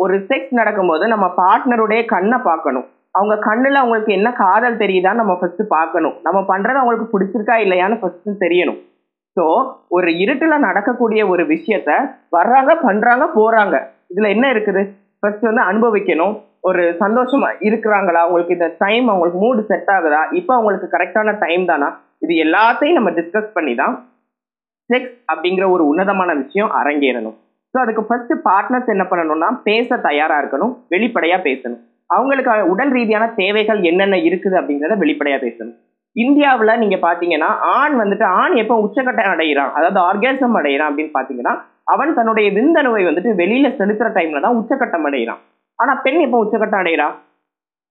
ஒரு 0.04 0.14
செக்ஸ் 0.30 0.52
நடக்கும்போது 0.60 1.04
நம்ம 1.14 1.26
பார்ட்னருடைய 1.40 2.00
கண்ணை 2.14 2.38
பார்க்கணும். 2.48 2.86
அவங்க 3.18 3.34
கண்ணுல 3.48 3.80
அவங்களுக்கு 3.82 4.12
என்ன 4.18 4.28
காதல் 4.44 4.80
தெரியுதான்னு 4.82 5.22
நம்ம 5.22 5.34
ஃபர்ஸ்ட் 5.40 5.64
பார்க்கணும். 5.76 6.16
நம்ம 6.26 6.38
பண்றது 6.52 6.80
அவங்களுக்கு 6.80 7.12
பிடிச்சிருக்கா 7.14 7.56
இல்லையான்னு 7.64 8.00
ஃபர்ஸ்ட் 8.00 8.42
தெரியணும். 8.44 8.80
ஸோ 9.36 9.44
ஒரு 9.96 10.10
இருட்டுல 10.22 10.54
நடக்கக்கூடிய 10.66 11.20
ஒரு 11.32 11.42
விஷயத்த 11.52 11.90
வர்றாங்க 12.36 12.72
பண்றாங்க 12.86 13.24
போறாங்க. 13.38 13.76
இதுல 14.12 14.28
என்ன 14.34 14.46
இருக்குது? 14.54 14.82
ஃபர்ஸ்ட் 15.20 15.46
வந்து 15.50 15.62
அனுபவிக்கணும். 15.70 16.34
ஒரு 16.68 16.82
சந்தோஷமா 17.00 17.48
இருக்கிறாங்களா? 17.68 18.20
அவங்களுக்கு 18.24 18.56
இந்த 18.58 18.68
டைம் 18.82 19.06
அவங்களுக்கு 19.12 19.40
மூடு 19.44 19.62
செட் 19.70 19.90
ஆகுதா? 19.96 20.20
இப்போ 20.40 20.52
அவங்களுக்கு 20.58 20.88
கரெக்டான 20.96 21.34
டைம் 21.44 21.64
தானா? 21.70 21.88
இது 22.24 22.34
எல்லாத்தையும் 22.44 22.98
நம்ம 22.98 23.10
டிஸ்கஸ் 23.20 23.54
பண்ணி 23.56 23.74
தான் 23.82 23.94
செக்ஸ் 24.90 25.16
அப்படிங்கிற 25.32 25.64
ஒரு 25.74 25.82
உன்னதமான 25.90 26.30
விஷயம் 26.42 26.70
அரங்கேறணும். 26.80 27.36
ஸோ 27.74 27.78
அதுக்கு 27.82 28.02
ஃபர்ஸ்ட் 28.08 28.34
பார்ட்னர்ஸ் 28.48 28.92
என்ன 28.94 29.04
பண்ணணும்னா 29.10 29.48
பேச 29.68 29.96
தயாரா 30.08 30.36
இருக்கணும். 30.42 30.72
வெளிப்படையா 30.94 31.38
பேசணும். 31.48 31.82
அவங்களுக்கு 32.14 32.52
உடல் 32.72 32.92
ரீதியான 32.98 33.24
தேவைகள் 33.40 33.80
என்னென்ன 33.90 34.16
இருக்குது 34.28 34.56
அப்படிங்கிறத 34.60 34.96
வெளிப்படையா 35.04 35.38
பேசணும். 35.46 35.76
இந்தியாவில் 36.16 36.78
நீங்க 36.78 36.96
பாத்தீங்கன்னா 36.96 37.48
ஆண் 37.58 37.94
வந்துட்டு 38.00 38.22
ஆண் 38.22 38.54
எப்போ 38.54 38.74
உச்சக்கட்டம் 38.84 39.32
அடைகிறான் 39.34 39.72
அதாவது 39.72 39.98
ஆர்காசம் 40.00 40.54
அடைகிறான் 40.54 40.90
அப்படின்னு 40.90 41.16
பாத்தீங்கன்னா 41.18 41.54
அவன் 41.84 42.14
தன்னுடைய 42.14 42.50
விந்தணுவை 42.50 43.02
வந்துட்டு 43.04 43.30
வெளியில 43.34 43.68
செலுத்துற 43.78 44.08
டைம்ல 44.14 44.40
தான் 44.40 44.56
உச்சக்கட்டம் 44.60 45.04
அடைகிறான். 45.04 45.40
ஆனா 45.78 45.94
பெண் 45.94 46.20
எப்போ 46.20 46.38
உச்சக்கட்டம் 46.44 46.82
அடைகிறா? 46.82 47.08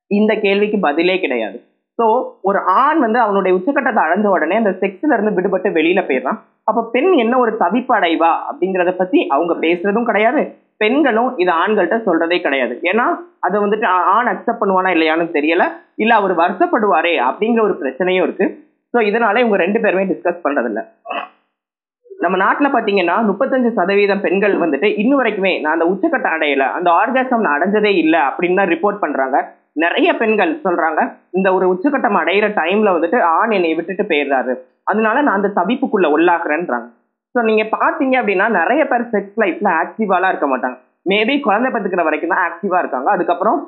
இந்த 0.07 0.35
கேள்விக்கு 0.35 0.79
பதிலே 0.79 1.19
கிடையாது. 1.19 1.57
ஸோ 1.99 2.05
ஒரு 2.49 2.59
ஆண் 2.83 2.99
வந்து 3.05 3.19
அவனுடைய 3.23 3.51
உச்சக்கட்டத்தை 3.57 4.01
அடைஞ்ச 4.05 4.27
உடனே 4.35 4.55
அந்த 4.61 4.71
செக்ஸ்ல 4.81 5.15
இருந்து 5.15 5.35
விடுபட்டு 5.37 5.69
வெளியில 5.77 6.01
போயிடுறான். 6.07 6.39
அப்ப 6.69 6.83
பெண் 6.93 7.11
என்ன 7.23 7.33
ஒரு 7.43 7.51
தவிப்பு 7.63 7.93
அடைவா 7.97 8.31
அப்படிங்கிறத 8.49 8.91
பத்தி 9.01 9.19
அவங்க 9.35 9.53
பேசுறதும் 9.65 10.09
கிடையாது. 10.09 10.43
பெண்களும் 10.77 11.29
இது 11.41 11.51
ஆண்கள்கிட்ட 11.61 11.97
சொல்றதே 12.07 12.37
கிடையாது. 12.45 12.73
ஏன்னா 12.91 13.05
அதை 13.39 13.57
வந்துட்டு 13.63 13.87
ஆண் 14.15 14.31
அக்செப்ட் 14.33 14.61
பண்ணுவானா 14.61 14.91
இல்லையான்னு 14.95 15.27
தெரியல. 15.37 15.63
இல்ல 15.95 16.13
அவர் 16.15 16.33
வருத்தப்படுவாரே 16.41 17.13
அப்படிங்கிற 17.29 17.61
ஒரு 17.67 17.75
பிரச்சனையும் 17.81 18.25
இருக்கு. 18.27 18.45
ஸோ 18.93 18.99
இதனால 19.09 19.41
இவங்க 19.43 19.57
ரெண்டு 19.65 19.79
பேருமே 19.83 20.03
டிஸ்கஸ் 20.11 20.43
பண்றதில்ல. 20.45 20.81
நம்ம 22.23 22.35
நாட்டில் 22.37 22.73
பார்த்தீங்கன்னா 22.73 23.15
முப்பத்தஞ்சு 23.29 23.69
சதவீதம் 23.77 24.21
பெண்கள் 24.25 24.53
வந்துட்டு 24.63 24.87
இன்னும் 25.01 25.19
வரைக்குமே 25.21 25.51
நான் 25.61 25.75
அந்த 25.77 25.85
உச்சக்கட்ட 25.91 26.27
அடையலை 26.35 26.67
அந்த 26.77 26.89
ஆர்காசம் 27.01 27.43
நான் 27.45 27.55
அடைஞ்சதே 27.57 27.91
இல்லை 28.03 28.19
அப்படின்னு 28.29 28.59
தான் 28.59 28.71
ரிப்போர்ட் 28.73 29.01
பண்ணுறாங்க 29.03 29.37
நிறைய 29.75 30.09
பெண்கள் 30.17 30.51
சொல்றாங்க 30.65 31.01
இந்த 31.37 31.47
ஒரு 31.53 31.65
உச்சக்கட்டம் 31.73 32.19
அடையிற 32.21 32.47
டைம்ல 32.61 32.89
வந்துட்டு 32.95 33.19
ஆண் 33.37 33.53
என்னை 33.57 33.71
விட்டுட்டு 33.77 34.03
போயிடுறாரு. 34.11 34.53
அதனால 34.83 35.15
நான் 35.21 35.37
அந்த 35.39 35.53
தவிப்புக்குள்ள 35.59 36.07
உள்ளாக்குறேன்றாங்க 36.15 36.87
ஸோ 37.35 37.41
நீங்க 37.49 37.63
பாத்தீங்க 37.75 38.15
அப்படின்னா 38.21 38.47
நிறைய 38.59 38.81
பேர் 38.87 39.05
செக்ஸ் 39.13 39.39
லைஃப்ல 39.43 39.69
ஆக்டிவாலாம் 39.81 40.31
இருக்க 40.33 40.47
மாட்டாங்க. 40.47 40.77
மேபி 41.11 41.35
குழந்தை 41.47 41.69
பத்துக்கிற 41.71 42.03
வரைக்கும் 42.07 42.33
தான் 42.33 42.43
ஆக்டிவா 42.49 42.77
இருக்காங்க. 42.83 43.07
அதுக்கப்புறம் 43.15 43.59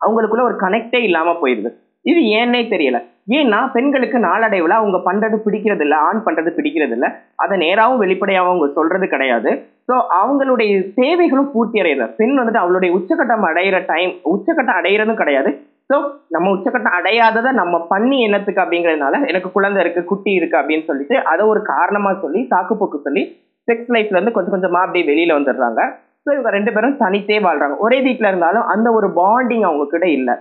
அவங்களுக்குள்ள 0.00 0.44
ஒரு 0.48 0.56
கனெக்டே 0.64 1.00
இல்லாம 1.08 1.34
போயிடுது. 1.42 1.70
இது 2.10 2.20
ஏன்னே 2.40 2.60
தெரியல. 2.72 2.98
ஏன்னா 3.38 3.58
பெண்களுக்கு 3.74 4.18
நாளடைவில் 4.26 4.74
அவங்க 4.80 4.98
பண்ணுறது 5.06 5.36
பிடிக்கிறது 5.46 5.82
இல்லை 5.86 5.96
ஆண் 6.08 6.22
பண்ணுறது 6.26 6.50
பிடிக்கிறது 6.58 6.94
இல்லை 6.96 7.08
அதை 7.42 7.54
நேராகவும் 7.64 8.02
வெளிப்படையாகவும் 8.02 8.52
அவங்க 8.52 8.68
சொல்கிறது 8.76 9.06
கிடையாது. 9.14 9.50
ஸோ 9.88 9.94
அவங்களுடைய 10.20 10.70
தேவைகளும் 11.00 11.50
பூர்த்தி 11.54 11.82
அடையல 11.82 12.06
பெண் 12.20 12.36
வந்துட்டு 12.38 12.62
அவளுடைய 12.62 12.90
உச்சக்கட்டம் 12.98 13.48
அடையிற 13.50 13.78
டைம் 13.92 14.12
உச்சக்கட்டம் 14.34 14.78
அடையிறதும் 14.80 15.20
கிடையாது. 15.22 15.52
ஸோ 15.90 15.96
நம்ம 16.34 16.46
உச்சக்கட்டம் 16.54 16.96
அடையாததை 16.98 17.50
நம்ம 17.60 17.76
பண்ணி 17.92 18.16
என்னத்துக்கு 18.26 18.62
அப்படிங்கிறதுனால 18.64 19.20
எனக்கு 19.30 19.50
குழந்தை 19.56 19.78
இருக்கு 19.84 20.02
குட்டி 20.10 20.32
இருக்கு 20.38 20.58
அப்படின்னு 20.60 20.88
சொல்லிட்டு 20.90 21.16
அதை 21.32 21.44
ஒரு 21.52 21.60
காரணமாக 21.74 22.20
சொல்லி 22.24 22.42
சாக்குப்போக்கு 22.52 22.98
சொல்லி 23.06 23.22
செக்ஸ் 23.68 23.94
லைஃப்ல 23.94 24.16
இருந்து 24.16 24.34
கொஞ்சம் 24.36 24.54
கொஞ்சமாக 24.54 24.86
அப்படியே 24.86 25.06
வெளியில் 25.10 25.38
வந்துடுறாங்க. 25.38 25.80
ஸோ 26.24 26.28
இவங்க 26.34 26.50
ரெண்டு 26.56 26.70
பேரும் 26.74 27.00
தனித்தே 27.02 27.38
வாழ்றாங்க. 27.46 27.76
ஒரே 27.86 27.98
வீட்டில் 28.06 28.30
இருந்தாலும் 28.30 28.68
அந்த 28.74 28.88
ஒரு 28.98 29.08
பாண்டிங் 29.20 29.66
அவங்க 29.68 29.84
கிட்ட 29.92 30.06
இல்லை. 30.18 30.34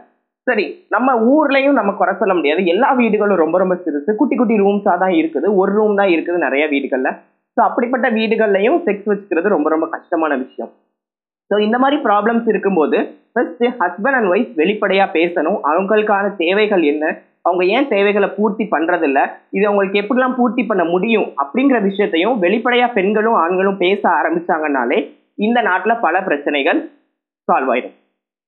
சரி 0.47 0.65
நம்ம 0.95 1.09
ஊர்லயும் 1.33 1.77
நம்ம 1.79 1.91
குறை 1.99 2.13
சொல்ல 2.19 2.33
முடியாது. 2.37 2.61
எல்லா 2.73 2.89
வீடுகளும் 2.99 3.41
ரொம்ப 3.43 3.57
ரொம்ப 3.61 3.75
சிறுசு. 3.85 4.11
குட்டி 4.19 4.35
குட்டி 4.35 4.55
ரூம்ஸா 4.63 4.93
தான் 5.03 5.15
இருக்குது. 5.19 5.47
ஒரு 5.61 5.71
ரூம் 5.77 5.95
தான் 5.99 6.11
இருக்குது 6.13 6.37
நிறைய 6.45 6.65
வீடுகள்ல. 6.73 7.09
ஸோ 7.57 7.61
அப்படிப்பட்ட 7.69 8.07
வீடுகள்லையும் 8.17 8.77
செக்ஸ் 8.85 9.09
வச்சுக்கிறது 9.11 9.47
ரொம்ப 9.55 9.67
ரொம்ப 9.73 9.85
கஷ்டமான 9.95 10.35
விஷயம். 10.43 10.71
ஸோ 11.51 11.55
இந்த 11.65 11.77
மாதிரி 11.83 11.97
ப்ராப்ளம்ஸ் 12.07 12.47
இருக்கும்போது 12.53 12.97
ஃபர்ஸ்ட் 13.33 13.65
ஹஸ்பண்ட் 13.81 14.17
அண்ட் 14.19 14.31
ஒய்ஃப் 14.33 14.53
வெளிப்படையா 14.61 15.05
பேசணும். 15.17 15.59
அவங்களுக்கான 15.71 16.25
தேவைகள் 16.43 16.83
என்ன? 16.91 17.05
அவங்க 17.47 17.63
ஏன் 17.75 17.87
தேவைகளை 17.93 18.29
பூர்த்தி 18.37 18.65
பண்றதில்ல? 18.73 19.19
இது 19.57 19.63
அவங்களுக்கு 19.69 20.01
எப்படிலாம் 20.03 20.37
பூர்த்தி 20.39 20.63
பண்ண 20.71 20.83
முடியும்? 20.93 21.27
அப்படிங்கிற 21.43 21.77
விஷயத்தையும் 21.89 22.35
வெளிப்படையா 22.45 22.87
பெண்களும் 22.97 23.37
ஆண்களும் 23.43 23.81
பேச 23.85 24.01
ஆரம்பிச்சாங்கனாலே 24.19 24.99
இந்த 25.45 25.59
நாட்டில் 25.69 26.01
பல 26.05 26.21
பிரச்சனைகள் 26.27 26.79
சால்வ் 27.47 27.71
ஆயிடும். 27.73 27.95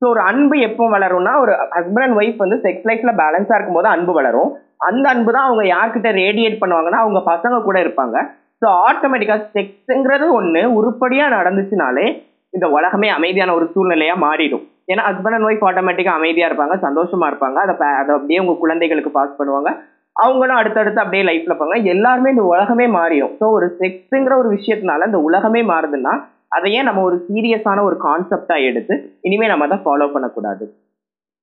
ஸோ 0.01 0.06
ஒரு 0.13 0.22
அன்பு 0.29 0.56
எப்போ 0.68 0.84
வளரும்னா 0.96 1.32
ஒரு 1.44 1.53
ஹஸ்பண்ட் 1.77 2.06
அண்ட் 2.06 2.18
ஒய்ஃப் 2.20 2.44
வந்து 2.44 2.58
செக்ஸ் 2.65 2.88
லைஃப்ல 2.89 3.12
பேலன்ஸா 3.22 3.56
இருக்கும்போது 3.58 3.89
அன்பு 3.96 4.13
வளரும். 4.20 4.50
அந்த 4.88 5.06
அன்பு 5.13 5.32
தான் 5.36 5.48
அவங்க 5.48 5.63
யார்கிட்ட 5.75 6.10
ரேடியேட் 6.24 6.62
பண்ணுவாங்கன்னா 6.62 7.01
அவங்க 7.03 7.20
பசங்க 7.32 7.56
கூட 7.68 7.77
இருப்பாங்க. 7.86 8.18
ஸோ 8.62 8.68
ஆட்டோமேட்டிக்காக 8.88 9.44
செக்ஸுங்கிறது 9.58 10.25
ஒன்று 10.39 10.62
உருப்படியாக 10.79 11.36
நடந்துச்சுனாலே 11.38 12.06
இந்த 12.53 12.65
உலகமே 12.77 13.10
அமைதியான 13.18 13.53
ஒரு 13.58 13.65
சூழ்நிலையாக 13.74 14.24
மாறிடும். 14.25 14.63
ஏன்னா 14.91 15.03
ஹஸ்பண்ட் 15.10 15.36
அண்ட் 15.38 15.48
ஒய்ஃப் 15.50 15.65
ஆட்டோமேட்டிக்காக 15.70 16.20
அமைதியாக 16.20 16.50
இருப்பாங்க 16.51 16.75
சந்தோஷமாக 16.86 17.32
இருப்பாங்க. 17.32 17.58
அதை 17.65 17.74
அதை 18.01 18.12
அப்படியே 18.18 18.41
உங்கள் 18.44 18.62
குழந்தைகளுக்கு 18.63 19.12
பாஸ் 19.20 19.38
பண்ணுவாங்க. 19.39 19.72
அவங்களும் 20.15 20.60
அடுத்தடுத்து 20.60 21.01
அப்படியே 21.03 21.24
லைஃப்பில் 21.27 21.58
போவாங்க. 21.58 21.77
எல்லாருமே 21.94 22.32
இந்த 22.36 22.46
உலகமே 22.53 22.86
மாறிடும். 22.98 23.36
ஸோ 23.39 23.46
ஒரு 23.58 23.68
செக்ஸுங்கிற 23.82 24.34
ஒரு 24.41 24.50
விஷயத்தினால 24.58 25.08
இந்த 25.10 25.20
உலகமே 25.29 25.62
மாறுதுன்னா 25.72 26.13
அதையே 26.56 26.82
நம்ம 26.82 27.01
ஒரு 27.01 27.25
சீரியஸான 27.27 27.82
ஒரு 27.82 27.98
கான்செப்டா 28.03 28.56
எடுத்து 28.70 28.96
இனிமே 29.22 29.48
நம்ம 29.48 29.65
அதை 29.65 29.77
ஃபாலோ 29.86 30.08
பண்ணக்கூடாது? 30.12 30.65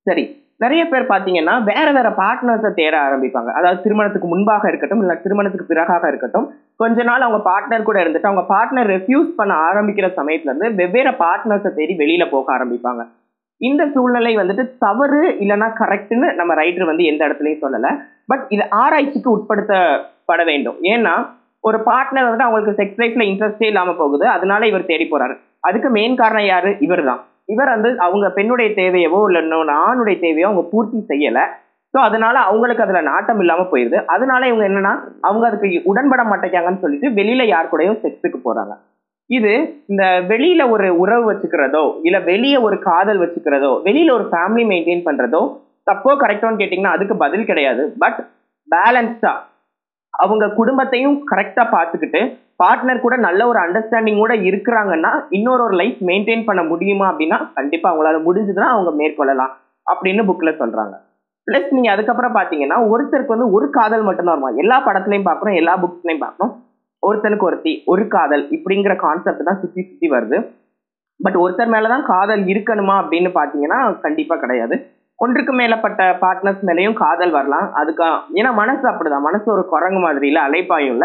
சரி. 0.06 0.24
நிறைய 0.58 0.82
பேர் 0.88 1.04
பார்த்தீங்கன்னா 1.08 1.54
வேற 1.62 1.86
வேற 1.92 2.08
பார்ட்னர்ஸை 2.20 2.70
தேட 2.74 2.94
ஆரம்பிப்பாங்க. 3.06 3.50
அதாவது 3.58 3.82
திருமணத்துக்கு 3.82 4.28
முன்பாக 4.28 4.68
இருக்கட்டும் 4.68 5.00
இல்லை 5.00 5.16
திருமணத்துக்கு 5.22 5.74
பிறகாக 5.74 6.04
இருக்கட்டும் 6.08 6.46
கொஞ்ச 6.76 7.02
நாள் 7.02 7.20
அவங்க 7.20 7.40
பார்ட்னர் 7.50 7.88
கூட 7.88 7.98
இருந்துட்டு 8.04 8.30
அவங்க 8.30 8.44
பார்ட்னர் 8.54 8.90
ரெஃப்யூஸ் 8.94 9.30
பண்ண 9.36 9.54
ஆரம்பிக்கிற 9.68 10.08
சமயத்துல 10.16 10.52
இருந்து 10.52 10.70
வெவ்வேறு 10.74 11.12
பார்ட்னர்ஸை 11.24 11.72
தேடி 11.74 11.96
வெளியில 11.96 12.30
போக 12.30 12.46
ஆரம்பிப்பாங்க. 12.58 13.04
இந்த 13.60 13.82
சூழ்நிலை 13.86 14.36
வந்துட்டு 14.36 14.64
தவறு 14.78 15.20
இல்லைன்னா 15.42 15.68
கரெக்ட்னு 15.82 16.34
நம்ம 16.34 16.54
ரைட்டர் 16.54 16.84
வந்து 16.84 17.04
எந்த 17.04 17.22
இடத்துலையும் 17.28 17.62
சொல்லலை. 17.64 17.90
பட் 18.26 18.44
இது 18.48 18.64
ஆராய்ச்சிக்கு 18.70 19.30
உட்படுத்தப்பட 19.36 20.44
வேண்டும். 20.44 20.78
ஏன்னா 20.82 21.14
ஒரு 21.68 21.78
பார்ட்னர் 21.88 22.26
வந்துட்டு 22.26 22.46
அவங்களுக்கு 22.46 22.78
செக்ஸ் 22.80 23.00
லைஃப்ல 23.02 23.24
இன்ட்ரெஸ்டே 23.30 23.68
இல்லாம 23.72 23.94
போகுது. 24.00 24.24
அதனால 24.36 24.66
இவர் 24.70 24.90
தேடி 24.90 25.06
போறாரு. 25.12 25.34
அதுக்கு 25.68 25.88
மெயின் 25.98 26.20
காரணம் 26.20 26.48
யாரு? 26.52 26.70
இவர் 26.86 27.02
தான் 27.10 27.22
இவர் 27.54 27.72
வந்து 27.74 27.90
அவங்க 28.06 28.26
பெண்ணுடைய 28.36 28.68
தேவையவோ 28.80 29.20
இல்லை 29.28 29.40
இன்னொன்று 29.44 29.74
ஆணுடைய 29.86 30.16
தேவையோ 30.24 30.48
அவங்க 30.48 30.64
பூர்த்தி 30.72 31.00
செய்யல. 31.10 31.40
ஸோ 31.94 31.98
அதனால 32.08 32.36
அவங்களுக்கு 32.48 32.84
அதுல 32.84 33.00
நாட்டம் 33.10 33.40
இல்லாம 33.42 33.64
போயிருது. 33.72 33.98
அதனால 34.14 34.42
இவங்க 34.50 34.64
என்னன்னா 34.70 34.92
அவங்க 35.28 35.44
அதுக்கு 35.48 35.68
உடன்பட 35.90 36.22
மாட்டேங்காங்கன்னு 36.30 36.82
சொல்லிட்டு 36.84 37.10
வெளியில 37.18 37.42
யார் 37.52 37.70
கூடயும் 37.72 38.00
செக்ஸுக்கு 38.04 38.40
போறாங்க. 38.48 38.74
இது 39.30 39.52
இந்த 39.92 40.04
வெளியில 40.32 40.62
ஒரு 40.74 40.88
உறவு 41.02 41.24
வச்சுக்கிறதோ 41.30 41.84
இல்ல 42.08 42.18
வெளியே 42.30 42.58
ஒரு 42.66 42.76
காதல் 42.88 43.22
வச்சுக்கிறதோ 43.24 43.70
வெளியில 43.86 44.12
ஒரு 44.18 44.26
ஃபேமிலி 44.32 44.64
மெயின்டைன் 44.72 45.06
பண்றதோ 45.08 45.42
தப்போ 45.90 46.12
கரெக்டோன்னு 46.22 46.60
கேட்டிங்கன்னா 46.60 46.96
அதுக்கு 46.96 47.16
பதில் 47.24 47.48
கிடையாது. 47.50 47.82
பட் 48.02 48.20
பேலன்ஸ்டா 48.68 49.32
அவங்க 50.16 50.48
குடும்பத்தையும் 50.48 51.16
கரெக்டா 51.30 51.64
பார்த்துக்கிட்டு 51.74 52.20
பார்ட்னர் 52.62 53.00
கூட 53.00 53.16
நல்ல 53.16 53.46
ஒரு 53.46 53.58
அண்டர்ஸ்டாண்டிங்கோட 53.58 54.34
இருக்கிறாங்கன்னா 54.48 55.12
இன்னொரு 55.30 55.62
ஒரு 55.62 55.74
லைஃப் 55.74 55.96
மெயின்டைன் 56.00 56.44
பண்ண 56.44 56.62
முடியுமா 56.62 57.12
அப்படின்னா 57.12 57.38
கண்டிப்பா 57.54 57.88
அவங்களால 57.92 58.20
முடிஞ்சதுன்னா 58.28 58.68
அவங்க 58.74 58.92
மேற்கொள்ளலாம் 59.02 59.52
அப்படின்னு 59.86 60.22
புக்ல 60.30 60.52
சொல்றாங்க. 60.60 60.94
பிளஸ் 61.46 61.70
நீங்க 61.70 61.90
அதுக்கப்புறம் 61.90 62.34
பாத்தீங்கன்னா 62.34 62.78
ஒருத்தருக்கு 62.92 63.34
வந்து 63.34 63.50
ஒரு 63.50 63.70
காதல் 63.70 64.02
மட்டும்தான் 64.02 64.40
வருமா? 64.40 64.60
எல்லா 64.62 64.86
படத்துலயும் 64.86 65.28
பாக்குறோம் 65.28 65.54
எல்லா 65.54 65.78
புக்ஸ்லயும் 65.78 66.24
பாக்குறோம் 66.24 66.54
ஒருத்தனுக்கு 67.06 67.46
ஒருத்தி 67.48 67.82
ஒரு 67.86 68.08
காதல் 68.08 68.44
இப்படிங்கிற 68.50 68.96
கான்செப்ட் 68.96 69.44
தான் 69.44 69.58
சுத்தி 69.60 69.82
சுத்தி 69.82 70.10
வருது. 70.10 70.38
பட் 71.22 71.36
ஒருத்தர் 71.36 71.72
மேலதான் 71.74 72.02
காதல் 72.02 72.44
இருக்கணுமா 72.44 72.94
அப்படின்னு 73.02 73.30
பாத்தீங்கன்னா 73.34 74.00
கண்டிப்பா 74.00 74.36
கிடையாது. 74.36 74.76
ஒன்றுக்கு 75.24 75.52
மேலப்பட்ட 75.60 76.02
பார்ட்னர்ஸ் 76.22 76.62
மேலேயும் 76.68 76.96
காதல் 77.02 77.32
வரலாம். 77.36 77.66
அதுக்கு 77.80 78.06
ஏன்னா 78.38 78.50
மனசு 78.62 78.84
அப்படிதான். 78.90 79.26
மனசு 79.28 79.46
ஒரு 79.56 79.62
குரங்கு 79.74 80.00
மாதிரி 80.06 80.26
இல்லை 80.30 80.42
அலைப்பாயும் 80.48 81.04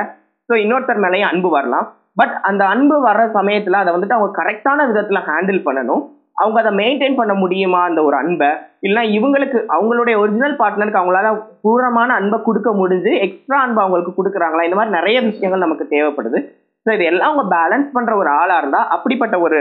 ஸோ 0.50 0.56
இன்னொருத்தர் 0.63 1.03
மேலேயும் 1.03 1.32
அன்பு 1.34 1.50
வரலாம். 1.58 1.86
பட் 2.20 2.34
அந்த 2.50 2.63
அன்பு 2.74 2.96
வர்ற 3.06 3.24
சமயத்தில் 3.36 3.82
அதை 3.82 3.91
வந்துட்டு 3.94 4.18
அவங்க 4.18 4.32
கரெக்டான 4.39 4.86
விதத்தில் 4.89 5.25
ஹேண்டில் 5.27 5.60
பண்ணணும். 5.68 6.01
அவங்க 6.41 6.58
அதை 6.62 6.72
மெயின்டைன் 6.80 7.18
பண்ண 7.20 7.34
முடியுமா 7.41 7.80
அந்த 7.89 8.00
ஒரு 8.08 8.15
அன்பை? 8.20 8.50
இல்லைனா 8.86 9.03
இவங்களுக்கு 9.18 9.58
அவங்களுடைய 9.75 10.15
ஒரிஜினல் 10.24 10.56
பார்ட்னருக்கு 10.62 11.00
அவங்களால 11.01 11.30
பூர்ணமான 11.65 12.15
அன்பை 12.20 12.38
கொடுக்க 12.48 12.70
முடிஞ்சு 12.82 13.12
எக்ஸ்ட்ரா 13.25 13.58
அன்பை 13.65 13.82
அவங்களுக்கு 13.84 14.13
கொடுக்குறாங்களா? 14.18 14.65
இந்த 14.68 14.77
மாதிரி 14.80 14.98
நிறைய 15.00 15.18
விஷயங்கள் 15.30 15.65
நமக்கு 15.65 15.88
தேவைப்படுது. 15.94 16.39
ஸோ 16.86 16.91
இது 16.98 17.06
எல்லாம் 17.12 17.32
அவங்க 17.32 17.46
பேலன்ஸ் 17.56 17.89
பண்ணுற 17.96 18.13
ஒரு 18.22 18.32
ஆளாக 18.39 18.62
இருந்தால் 18.62 18.89
அப்படிப்பட்ட 18.96 19.38
ஒரு 19.46 19.60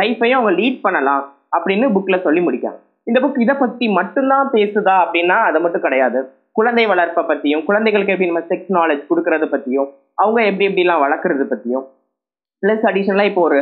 லைஃப்பையும் 0.00 0.38
அவங்க 0.38 0.54
லீட் 0.60 0.84
பண்ணலாம் 0.86 1.24
அப்படின்னு 1.58 1.88
புக்கில் 1.96 2.24
சொல்லி 2.26 2.42
முடிக்காங்க 2.46 2.80
இந்த 3.08 3.18
புக் 3.22 3.44
இதை 3.44 3.54
பத்தி 3.60 3.84
மட்டும்தான் 3.98 4.48
பேசுதா 4.56 4.94
அப்படின்னா 5.04 5.36
அது 5.50 5.58
மட்டும் 5.64 5.84
கிடையாது. 5.84 6.18
குழந்தை 6.58 6.84
வளர்ப்பை 6.90 7.22
பத்தியும் 7.28 7.62
குழந்தைகளுக்கு 7.68 8.14
எப்படி 8.14 8.30
நம்ம 8.30 8.42
செக்ஸ் 8.50 8.72
நாலேஜ் 8.78 9.08
கொடுக்கறத 9.10 9.46
பத்தியும் 9.52 9.88
அவங்க 10.22 10.40
எப்படி 10.50 10.66
எப்படிலாம் 10.68 11.04
வளர்க்குறது 11.04 11.44
பத்தியும். 11.52 11.86
ப்ளஸ் 12.62 12.84
அடிஷனலாக 12.90 13.30
இப்போ 13.30 13.42
ஒரு 13.48 13.58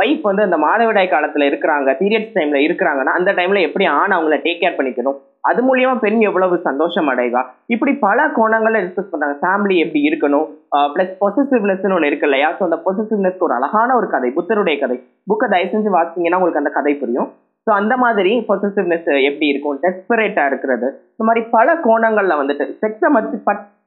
ஒய்ஃப் 0.00 0.22
வந்து 0.28 0.44
அந்த 0.46 0.58
மாதவிடாய் 0.64 1.10
காலத்தில் 1.14 1.46
இருக்கிறாங்க 1.48 1.94
பீரியட்ஸ் 2.00 2.36
டைமில் 2.36 2.64
இருக்கிறாங்கன்னா 2.66 3.12
அந்த 3.18 3.30
டைமில் 3.38 3.64
எப்படி 3.66 3.86
ஆண் 3.96 4.14
அவங்கள 4.16 4.36
டேக் 4.44 4.62
கேர் 4.62 4.78
பண்ணிக்கணும்? 4.78 5.18
அது 5.48 5.60
மூலியமா 5.68 5.94
பெண் 6.04 6.20
எவ்வளவு 6.28 6.56
சந்தோஷம் 6.68 7.10
அடைவா? 7.12 7.42
இப்படி 7.74 7.92
பல 8.06 8.28
கோணங்களில் 8.38 8.84
டிஸ்கஸ் 8.86 9.10
பண்ணுறாங்க 9.12 9.36
ஃபேமிலி 9.42 9.76
எப்படி 9.84 10.00
இருக்கணும்? 10.08 10.46
ப்ளஸ் 10.94 11.12
பொசசிவ்னஸ்னு 11.24 11.96
ஒன்று 11.98 12.10
இருக்கு 12.10 12.28
இல்லையா? 12.28 12.48
ஸோ 12.58 12.64
அந்த 12.68 12.78
பொசசிவ்னஸ்க்கு 12.86 13.46
ஒரு 13.48 13.56
அழகான 13.58 13.96
ஒரு 14.00 14.08
கதை 14.14 14.30
புத்தருடைய 14.38 14.78
கதை. 14.84 14.98
புக்கை 15.32 15.48
தயவு 15.54 15.72
செஞ்சு 15.74 15.92
வாசிங்கன்னா 15.98 16.40
உங்களுக்கு 16.40 16.62
அந்த 16.64 16.72
கதை 16.78 16.94
புரியும். 17.02 17.28
ஸோ 17.68 17.72
அந்த 17.78 17.94
மாதிரி 18.02 18.30
பொசசிவ்னஸ் 18.50 19.08
எப்படி 19.28 19.46
இருக்கும்? 19.52 19.78
டெஸ்பரேட்டாக 19.82 20.50
இருக்கிறது. 20.50 20.86
இந்த 21.14 21.24
மாதிரி 21.28 21.42
பல 21.56 21.74
கோணங்களில் 21.86 22.40
வந்துட்டு 22.40 22.64
செக்ஸை 22.82 23.08
மத்தி 23.16 23.38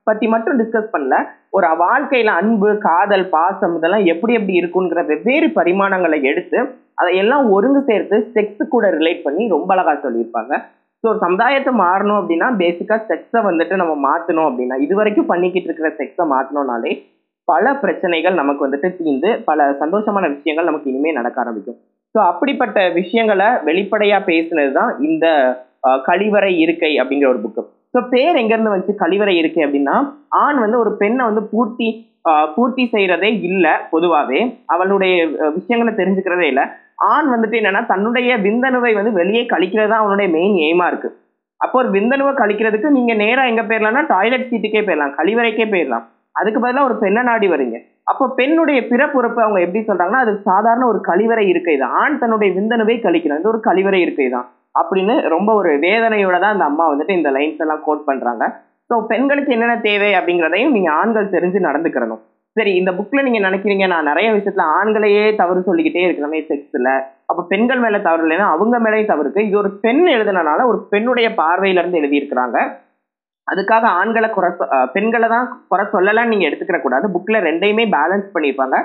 பற்றி 0.09 0.25
மட்டும் 0.33 0.57
டிஸ்கஸ் 0.59 0.91
பண்ணல. 0.93 1.15
ஒரு 1.57 1.67
வாழ்க்கையில் 1.81 2.31
அன்பு 2.39 2.69
காதல் 2.85 3.25
பாசம் 3.35 3.73
இதெல்லாம் 3.77 4.05
எப்படி 4.13 4.33
எப்படி 4.39 4.53
இருக்குங்கிற 4.61 5.01
வெவ்வேறு 5.09 5.47
பரிமாணங்களை 5.57 6.19
எடுத்து 6.31 6.59
அதை 7.01 7.11
எல்லாம் 7.21 7.45
ஒருங்கு 7.55 7.81
சேர்த்து 7.89 8.17
செக்ஸு 8.35 8.63
கூட 8.73 8.87
ரிலேட் 8.97 9.25
பண்ணி 9.27 9.43
ரொம்ப 9.55 9.69
அழகாக 9.75 9.97
சொல்லியிருப்பாங்க. 10.05 10.53
ஸோ 11.03 11.11
சமுதாயத்தை 11.23 11.73
மாறணும் 11.85 12.19
அப்படின்னா 12.21 12.49
பேசிக்காக 12.61 13.01
செக்ஸை 13.11 13.41
வந்துட்டு 13.49 13.81
நம்ம 13.81 13.93
மாற்றணும் 14.07 14.49
அப்படின்னா 14.49 14.77
இது 14.85 14.95
வரைக்கும் 14.99 15.31
பண்ணிக்கிட்டு 15.31 15.69
இருக்கிற 15.69 15.91
செக்ஸை 16.01 16.27
மாற்றணும்னாலே 16.33 16.93
பல 17.47 17.73
பிரச்சனைகள் 17.83 18.39
நமக்கு 18.41 18.65
வந்துட்டு 18.67 18.89
தீர்ந்து 18.99 19.31
பல 19.49 19.69
சந்தோஷமான 19.81 20.27
விஷயங்கள் 20.35 20.69
நமக்கு 20.69 20.91
இனிமேல் 20.91 21.19
நடக்க 21.19 21.39
ஆரம்பிக்கும். 21.43 21.79
ஸோ 22.15 22.19
அப்படிப்பட்ட 22.31 22.77
விஷயங்களை 22.99 23.49
வெளிப்படையா 23.67 24.17
பேசுனது 24.29 24.71
தான் 24.79 24.91
இந்த 25.07 25.25
கழிவறை 26.07 26.51
இருக்கை 26.63 26.91
அப்படிங்கிற 27.01 27.27
ஒரு 27.33 27.41
புக்கு. 27.43 27.61
ஸோ 27.93 27.99
பேர் 28.13 28.39
எங்கேருந்து 28.41 28.73
வந்துச்சு? 28.73 28.95
கழிவறை 29.03 29.35
இருக்கை 29.41 29.61
அப்படின்னா 29.65 29.95
ஆண் 30.43 30.59
வந்து 30.63 30.77
ஒரு 30.83 30.91
பெண்ணை 31.01 31.23
வந்து 31.29 31.43
பூர்த்தி 31.53 31.89
பூர்த்தி 32.55 32.83
செய்யறதே 32.93 33.29
இல்லை 33.47 33.71
பொதுவாகவே 33.93 34.41
அவளுடைய 34.73 35.13
விஷயங்களை 35.55 35.91
தெரிஞ்சுக்கிறதே 35.99 36.47
இல்லை. 36.51 36.65
ஆண் 37.13 37.29
வந்துட்டு 37.33 37.59
என்னன்னா 37.59 37.81
தன்னுடைய 37.91 38.31
விந்தணுவை 38.45 38.91
வந்து 38.97 39.11
வெளியே 39.19 39.43
கழிக்கிறது 39.53 39.91
தான் 39.91 40.03
அவனுடைய 40.03 40.27
மெயின் 40.35 40.57
எய்மா 40.67 40.87
இருக்கு. 40.91 41.09
அப்போ 41.61 41.75
ஒரு 41.81 41.89
விந்தணுவை 41.95 42.33
கழிக்கிறதுக்கு 42.41 42.89
நீங்க 42.97 43.13
நேரா 43.23 43.43
எங்க 43.51 43.63
போயிடலாம்னா 43.69 44.03
டாய்லெட் 44.13 44.49
சீட்டுக்கே 44.51 44.83
போயிடலாம் 44.85 45.15
கழிவறைக்கே 45.19 45.67
போயிடலாம் 45.73 46.05
அதுக்கு 46.39 46.59
பதிலாக 46.63 46.87
ஒரு 46.89 46.95
பெண்ணை 47.03 47.23
நாடி 47.29 47.47
வரீங்க 47.53 47.77
அப்போ 48.07 48.25
பெண்ணுடைய 48.39 48.79
பிறப்புறப்பு 48.91 49.39
அவங்க 49.43 49.59
எப்படி 49.65 49.81
சொல்றாங்கன்னா 49.89 50.23
அது 50.25 50.33
சாதாரண 50.49 50.83
ஒரு 50.91 50.99
கழிவறை 51.09 51.45
இருக்கை 51.51 51.75
தான் 51.83 51.93
ஆண் 52.01 52.19
தன்னுடைய 52.21 52.49
விந்தனவை 52.57 52.95
கழிக்கணும். 53.05 53.39
இது 53.41 53.51
ஒரு 53.53 53.61
கழிவறை 53.67 53.99
இருக்கை 54.05 54.27
தான் 54.35 54.47
அப்படின்னு 54.79 55.15
ரொம்ப 55.35 55.49
ஒரு 55.59 55.71
வேதனையோட 55.85 56.35
தான் 56.43 56.53
அந்த 56.55 56.65
அம்மா 56.71 56.85
வந்துட்டு 56.91 57.17
இந்த 57.19 57.29
லைன்ஸ் 57.37 57.63
எல்லாம் 57.65 57.85
கோட் 57.87 58.07
பண்றாங்க. 58.09 58.43
ஸோ 58.89 58.95
பெண்களுக்கு 59.11 59.53
என்னென்ன 59.55 59.77
தேவை 59.89 60.11
அப்படிங்கிறதையும் 60.19 60.75
நீங்க 60.75 60.89
ஆண்கள் 61.01 61.33
தெரிஞ்சு 61.35 61.59
நடந்துக்கிறணும். 61.67 62.21
சரி 62.55 62.71
இந்த 62.79 62.91
புக்ல 62.97 63.19
நீங்க 63.25 63.39
நினைக்கிறீங்க 63.47 63.85
நான் 63.91 64.09
நிறைய 64.11 64.29
விஷயத்துல 64.37 64.63
ஆண்களையே 64.77 65.25
தவறு 65.41 65.59
சொல்லிக்கிட்டே 65.67 66.05
இருக்கிறமே 66.07 66.39
செக்ஸ்ல 66.49 66.89
அப்ப 67.31 67.45
பெண்கள் 67.51 67.81
மேல 67.83 67.99
தவறு 68.07 68.23
இல்லைன்னா 68.25 68.47
அவங்க 68.55 68.75
மேலேயும் 68.85 69.11
தவறு 69.11 69.25
இருக்கு. 69.25 69.47
இது 69.49 69.57
ஒரு 69.63 69.69
பெண் 69.85 70.03
எழுதுனனால 70.15 70.65
ஒரு 70.71 70.79
பெண்ணுடைய 70.93 71.27
பார்வையில 71.41 71.81
இருந்து 71.81 72.01
எழுதியிருக்கிறாங்க. 72.01 72.57
அதுக்காக 73.51 73.85
ஆண்களை 73.99 74.29
குறை 74.35 74.49
பெண்களை 74.95 75.27
தான் 75.35 75.47
குறை 75.71 75.85
சொல்லலாம் 75.95 76.31
நீங்க 76.31 76.45
எடுத்துக்கிற 76.49 76.79
கூடாது. 76.83 77.05
புக்ல 77.15 77.39
ரெண்டையுமே 77.49 77.85
பேலன்ஸ் 77.97 78.27
பண்ணியிருப்பாங்க 78.35 78.77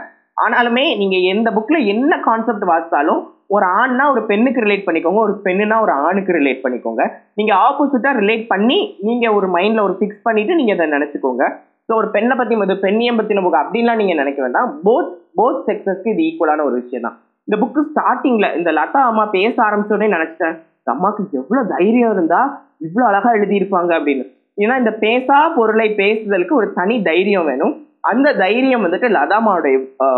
ஆனாலுமே 0.44 0.84
நீங்க 1.00 1.16
எந்த 1.32 1.48
புக்ல 1.56 1.76
என்ன 1.92 2.14
கான்செப்ட் 2.28 2.64
வாசித்தாலும் 2.70 3.20
ஒரு 3.56 3.66
ஆண்னா 3.80 4.04
ஒரு 4.14 4.22
பெண்ணுக்கு 4.30 4.64
ரிலேட் 4.64 4.86
பண்ணிக்கோங்க 4.86 5.20
ஒரு 5.26 5.34
பெண்ணுனா 5.46 5.76
ஒரு 5.84 5.92
ஆணுக்கு 6.06 6.32
ரிலேட் 6.38 6.62
பண்ணிக்கோங்க. 6.64 7.02
நீங்க 7.38 7.52
ஆப்போசிட்டா 7.66 8.10
ரிலேட் 8.22 8.44
பண்ணி 8.52 8.78
நீங்க 9.08 9.26
ஒரு 9.38 9.48
மைண்ட்ல 9.56 9.84
ஒரு 9.88 9.94
ஃபிக்ஸ் 9.98 10.24
பண்ணிட்டு 10.26 10.58
நீங்க 10.60 10.72
அதை 10.76 10.86
நினைச்சுக்கோங்க. 10.96 11.44
ஸோ 11.88 11.94
ஒரு 12.00 12.08
பெண்ணை 12.16 12.34
பத்தி 12.38 12.54
ஒரு 12.64 12.76
பெண்ணியம் 12.84 13.18
பத்தின 13.20 13.42
புக் 13.44 13.60
அப்படின்லாம் 13.62 14.00
நீங்க 14.02 14.14
நினைக்க 14.22 14.40
வேண்டாம். 14.44 14.70
போத் 14.86 15.10
போத் 15.40 15.60
செக்ஸஸ்க்கு 15.68 16.12
இது 16.14 16.24
ஈக்குவலான 16.28 16.64
ஒரு 16.68 16.76
விஷயம் 16.82 17.06
தான் 17.06 17.16
இந்த 17.48 17.56
புக்கு 17.62 17.82
ஸ்டார்டிங்ல 17.90 18.46
இந்த 18.58 18.70
லதா 18.78 19.02
அம்மா 19.10 19.24
பேச 19.36 19.54
ஆரம்பிச்சோடனே 19.68 20.08
நினைச்சிட்டேன். 20.16 20.56
அம்மாக்கு 20.94 21.22
எவ்வளவு 21.40 21.70
தைரியம் 21.74 22.14
இருந்தா 22.16 22.40
இவ்வளவு 22.86 23.08
அழகா 23.10 23.30
எழுதியிருப்பாங்க 23.38 23.92
அப்படின்னு. 23.98 24.24
ஏன்னா 24.58 24.74
இந்த 24.82 24.92
பேசா 25.04 25.38
பொருளை 25.56 25.88
பேசுதலுக்கு 26.02 26.54
ஒரு 26.60 26.68
தனி 26.78 26.96
தைரியம் 27.08 27.48
வேணும். 27.50 27.74
அந்த 28.10 28.28
தைரியம் 28.42 28.84
வந்துட்டு 28.84 29.08
லதாமாவுடைய 29.16 29.76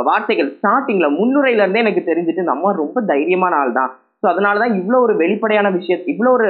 வார்த்தைகள் 0.09 0.51
ஸ்டார்டிங்ல 0.57 1.07
முன்னுரையில 1.19 1.65
இருந்தே 1.65 1.83
எனக்கு 1.85 2.03
தெரிஞ்சுட்டு 2.11 2.45
இந்த 2.45 2.55
அம்மா 2.57 2.71
ரொம்ப 2.83 3.01
தைரியமான 3.11 3.57
ஆள் 3.63 3.73
தான். 3.81 3.91
ஸோ 4.21 4.27
அதனாலதான் 4.33 4.75
இவ்வளோ 4.79 4.99
ஒரு 5.07 5.15
வெளிப்படையான 5.23 5.69
விஷயம் 5.79 6.03
இவ்வளோ 6.13 6.31
ஒரு 6.39 6.49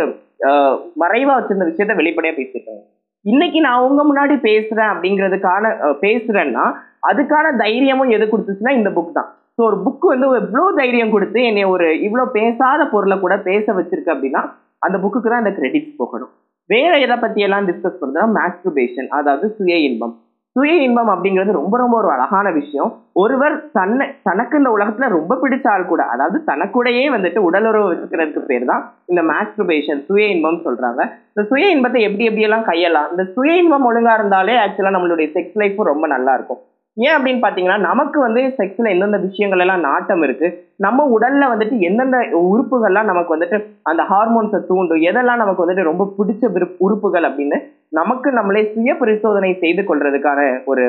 மறைவா 1.02 1.34
வச்சிருந்த 1.38 1.66
விஷயத்த 1.70 1.94
வெளிப்படையா 2.00 2.34
பேசியிருக்காங்க 2.38 2.84
இன்னைக்கு 3.24 3.58
நான் 3.66 3.84
உங்க 3.86 4.00
முன்னாடி 4.08 4.34
பேசுறேன் 4.48 4.90
அப்படிங்கிறதுக்கான 4.92 5.72
பேசுறேன்னா 6.04 6.64
அதுக்கான 7.08 7.46
தைரியமும் 7.62 8.12
எது 8.16 8.24
கொடுத்துச்சுன்னா 8.32 8.74
இந்த 8.78 8.90
புக் 8.96 9.16
தான். 9.18 9.28
ஸோ 9.56 9.62
ஒரு 9.68 9.78
புக் 9.86 10.04
வந்து 10.12 10.26
எவ்வளோ 10.42 10.66
தைரியம் 10.80 11.14
கொடுத்து 11.14 11.40
என்னை 11.50 11.64
ஒரு 11.74 11.86
இவ்வளோ 12.06 12.24
பேசாத 12.38 12.82
பொருளை 12.94 13.16
கூட 13.24 13.36
பேச 13.48 13.66
வச்சிருக்கு 13.78 14.14
அப்படின்னா 14.14 14.42
அந்த 14.86 14.96
புக்குக்கு 15.04 15.30
தான் 15.30 15.42
அந்த 15.44 15.52
கிரெடிட்ஸ் 15.58 15.98
போகணும். 16.02 16.32
வேற 16.70 16.92
எதை 17.04 17.16
பத்தி 17.20 17.40
எல்லாம் 17.46 17.66
டிஸ்கஸ் 17.68 18.00
பண்றதுனா 18.00 18.30
மாஸ்டர்பேஷன் 18.38 19.08
அதாவது 19.18 19.46
சுய 19.58 19.76
இன்பம். 19.88 20.14
சுய 20.56 20.72
இன்பம் 20.84 21.10
அப்படிங்கிறது 21.12 21.52
ரொம்ப 21.58 21.74
ரொம்ப 21.80 21.94
ஒரு 22.00 22.08
அழகான 22.14 22.46
விஷயம். 22.58 22.90
ஒருவர் 23.22 23.54
தன்னை 23.78 24.06
தனக்கு 24.28 24.54
இந்த 24.60 24.70
உலகத்துல 24.76 25.08
ரொம்ப 25.16 25.32
பிடிச்ச 25.42 25.66
ஆள் 25.72 25.90
கூட 25.90 26.02
அதாவது 26.14 26.38
தனக்குடையே 26.50 27.04
வந்துட்டு 27.14 27.40
உடலுறவு 27.48 27.90
வச்சுக்கிறதுக்கு 27.90 28.42
பேர் 28.50 28.64
தான் 28.72 28.82
இந்த 29.06 29.22
மாஸ்டர்பேஷன் 29.30 30.00
சுய 30.08 30.32
இன்பம் 30.34 30.64
சொல்றாங்க. 30.66 31.00
இந்த 31.32 31.44
சுய 31.50 31.74
இன்பத்தை 31.74 32.02
எப்படி 32.08 32.28
எப்படி 32.30 32.46
எல்லாம் 32.48 32.68
கையலாம் 32.70 33.10
இந்த 33.14 33.26
சுய 33.36 33.60
இன்பம் 33.62 33.88
ஒழுங்கா 33.90 34.14
இருந்தாலே 34.20 34.56
ஆக்சுவலா 34.64 34.94
நம்மளுடைய 34.96 35.28
செக்ஸ் 35.36 35.60
லைஃபும் 35.62 35.92
ரொம்ப 35.92 36.06
நல்லா 36.14 36.34
இருக்கும். 36.40 36.62
ஏன் 36.98 37.14
அப்படின்னு 37.16 37.40
பார்த்தீங்கன்னா 37.42 37.78
நமக்கு 37.80 38.18
வந்து 38.20 38.40
செக்ஸில் 38.58 38.92
எந்தெந்த 38.92 39.18
விஷயங்கள் 39.26 39.62
எல்லாம் 39.64 39.84
நாட்டம் 39.88 40.22
இருக்குது 40.26 40.54
நம்ம 40.86 41.06
உடலில் 41.16 41.50
வந்துட்டு 41.52 41.76
எந்தெந்த 41.88 42.18
உறுப்புகள்லாம் 42.50 43.10
நமக்கு 43.12 43.34
வந்துட்டு 43.36 43.58
அந்த 43.90 44.04
ஹார்மோன்ஸை 44.12 44.60
தூண்டும் 44.70 45.04
எதெல்லாம் 45.08 45.42
நமக்கு 45.42 45.64
வந்துட்டு 45.64 45.90
ரொம்ப 45.90 46.06
பிடிச்ச 46.18 46.52
உறுப்புகள் 46.86 47.28
அப்படின்னு 47.28 47.58
நமக்கு 48.00 48.30
நம்மளே 48.38 48.62
சுய 48.72 48.94
பரிசோதனை 49.02 49.52
செய்து 49.64 49.84
கொள்றதுக்கான 49.90 50.40
ஒரு 50.72 50.86